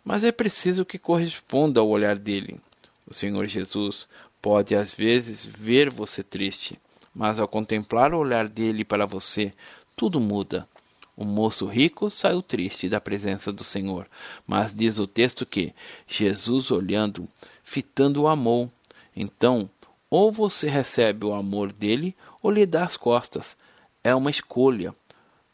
mas 0.05 0.23
é 0.25 0.31
preciso 0.31 0.85
que 0.85 0.99
corresponda 0.99 1.81
ao 1.81 1.89
olhar 1.89 2.17
dele. 2.17 2.61
O 3.07 3.15
Senhor 3.15 3.47
Jesus 3.47 4.07
Pode 4.43 4.75
às 4.75 4.93
vezes 4.93 5.47
ver 5.47 5.89
você 5.89 6.21
triste, 6.21 6.77
mas 7.15 7.39
ao 7.39 7.47
contemplar 7.47 8.13
o 8.13 8.19
olhar 8.19 8.49
dele 8.49 8.85
para 8.85 9.07
você, 9.07 9.53
tudo 9.95 10.19
muda. 10.19 10.69
O 11.17 11.25
moço 11.25 11.65
rico 11.67 12.11
saiu 12.11 12.43
triste 12.43 12.89
da 12.89 13.01
presença 13.01 13.53
do 13.53 13.63
Senhor, 13.63 14.09
mas 14.45 14.75
diz 14.75 14.99
o 14.99 15.07
texto 15.07 15.47
que 15.47 15.73
Jesus, 16.09 16.73
olhando, 16.73 17.29
fitando, 17.63 18.23
o 18.23 18.27
amou. 18.27 18.69
Então, 19.15 19.71
ou 20.11 20.33
você 20.33 20.69
recebe 20.69 21.25
o 21.25 21.35
amor 21.35 21.73
dele 21.73 22.17
ou 22.43 22.51
lhe 22.51 22.67
dá 22.67 22.85
as 22.85 22.97
costas. 22.97 23.57
É 24.03 24.13
uma 24.13 24.31
escolha. 24.31 24.93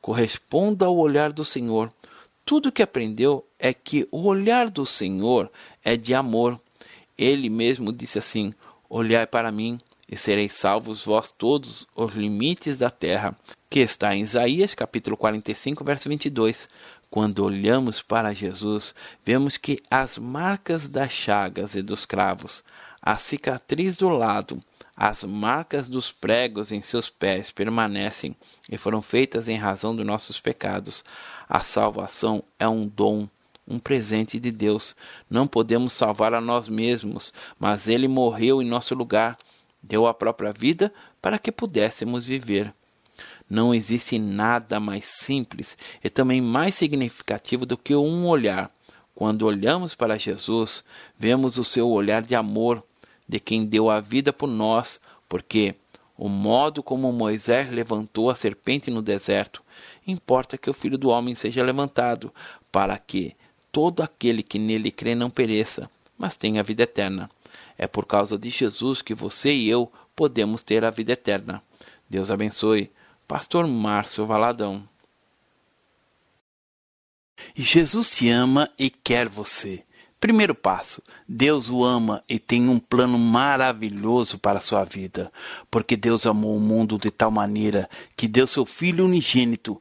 Corresponda 0.01 0.87
ao 0.87 0.97
olhar 0.97 1.31
do 1.31 1.45
Senhor. 1.45 1.93
Tudo 2.43 2.73
que 2.73 2.83
aprendeu 2.83 3.45
é 3.59 3.75
que 3.75 4.09
o 4.11 4.23
olhar 4.23 4.71
do 4.71 4.87
Senhor 4.87 5.51
é 5.85 5.95
de 5.95 6.15
amor. 6.15 6.59
Ele 7.19 7.51
mesmo 7.51 7.93
disse 7.93 8.19
assim: 8.19 8.55
Olhai 8.91 9.27
para 9.27 9.53
mim 9.53 9.79
e 10.09 10.17
sereis 10.17 10.55
salvos 10.55 11.05
vós 11.05 11.31
todos 11.31 11.87
os 11.95 12.15
limites 12.15 12.79
da 12.79 12.91
terra, 12.91 13.37
que 13.69 13.81
está 13.81 14.15
em 14.15 14.23
Isaías 14.23 14.75
capítulo 14.75 15.15
45, 15.15 15.85
verso 15.85 16.09
22. 16.09 16.71
Quando 17.11 17.45
olhamos 17.45 18.01
para 18.01 18.33
Jesus, 18.33 18.95
vemos 19.23 19.59
que 19.59 19.79
as 19.91 20.17
marcas 20.17 20.89
das 20.89 21.13
chagas 21.13 21.75
e 21.75 21.83
dos 21.83 22.07
cravos, 22.07 22.65
a 23.03 23.19
cicatriz 23.19 23.95
do 23.95 24.09
lado, 24.09 24.63
as 24.97 25.23
marcas 25.23 25.87
dos 25.87 26.11
pregos 26.11 26.73
em 26.73 26.81
seus 26.81 27.11
pés 27.11 27.51
permanecem 27.51 28.35
e 28.71 28.79
foram 28.79 29.03
feitas 29.03 29.49
em 29.49 29.57
razão 29.57 29.95
dos 29.95 30.07
nossos 30.07 30.41
pecados. 30.41 31.05
A 31.47 31.61
salvação 31.61 32.43
é 32.59 32.67
um 32.67 32.89
dom, 32.89 33.29
um 33.69 33.79
presente 33.79 34.41
de 34.41 34.51
Deus. 34.51 34.97
Não 35.29 35.47
podemos 35.47 35.93
salvar 35.93 36.33
a 36.33 36.41
nós 36.41 36.69
mesmos, 36.69 37.33
mas 37.59 37.87
Ele 37.87 38.09
morreu 38.09 38.63
em 38.63 38.67
nosso 38.67 38.95
lugar, 38.95 39.39
deu 39.83 40.07
a 40.07 40.15
própria 40.15 40.53
vida 40.53 40.93
para 41.21 41.39
que 41.39 41.53
pudéssemos 41.53 42.25
viver. 42.25 42.73
Não 43.49 43.75
existe 43.75 44.19
nada 44.19 44.81
mais 44.81 45.07
simples 45.07 45.77
e 46.03 46.09
também 46.09 46.41
mais 46.41 46.75
significativo 46.75 47.67
do 47.67 47.77
que 47.77 47.95
um 47.95 48.27
olhar. 48.27 48.71
Quando 49.15 49.47
olhamos 49.47 49.95
para 49.95 50.19
Jesus, 50.19 50.85
vemos 51.19 51.59
o 51.59 51.65
seu 51.65 51.89
olhar 51.89 52.23
de 52.23 52.35
amor, 52.35 52.83
de 53.29 53.41
quem 53.41 53.65
deu 53.65 53.91
a 53.91 54.01
vida 54.01 54.33
por 54.33 54.47
nós, 54.47 55.01
porque 55.29 55.75
o 56.17 56.29
modo 56.29 56.83
como 56.83 57.13
Moisés 57.13 57.71
levantou 57.71 58.31
a 58.31 58.35
serpente 58.35 58.91
no 58.91 59.03
deserto, 59.03 59.63
importa 60.07 60.57
que 60.57 60.71
o 60.71 60.75
Filho 60.75 60.97
do 60.97 61.11
Homem 61.11 61.35
seja 61.35 61.63
levantado, 61.63 62.33
para 62.71 62.97
que 62.99 63.37
todo 63.79 64.03
aquele 64.03 64.43
que 64.43 64.59
nele 64.59 64.91
crê 64.91 65.15
não 65.15 65.31
pereça, 65.31 65.89
mas 66.19 66.37
tenha 66.37 66.59
a 66.59 66.65
vida 66.65 66.83
eterna. 66.83 67.31
É 67.79 67.87
por 67.87 68.07
causa 68.07 68.37
de 68.37 68.51
Jesus 68.51 69.01
que 69.01 69.15
você 69.15 69.53
e 69.53 69.71
eu 69.71 69.89
podemos 70.17 70.65
ter 70.65 70.85
a 70.85 70.91
vida 70.91 71.13
eterna. 71.13 71.63
Deus 72.11 72.29
abençoe. 72.29 72.91
Pastor 73.29 73.69
Márcio 73.69 74.27
Valadão. 74.27 74.83
Jesus 77.55 78.11
te 78.11 78.29
ama 78.29 78.69
e 78.77 78.91
quer 78.91 79.29
você. 79.29 79.85
Primeiro 80.19 80.57
passo: 80.57 81.01
Deus 81.29 81.71
o 81.71 81.85
ama 81.85 82.25
e 82.29 82.41
tem 82.41 82.69
um 82.69 82.81
plano 82.81 83.17
maravilhoso 83.17 84.41
para 84.41 84.59
a 84.59 84.63
sua 84.63 84.83
vida, 84.83 85.33
porque 85.71 85.97
Deus 85.97 86.27
amou 86.27 86.57
o 86.57 86.61
mundo 86.61 86.99
de 86.99 87.13
tal 87.13 87.31
maneira 87.31 87.89
que 88.17 88.27
deu 88.27 88.49
seu 88.49 88.67
Filho 88.67 89.05
unigênito 89.05 89.81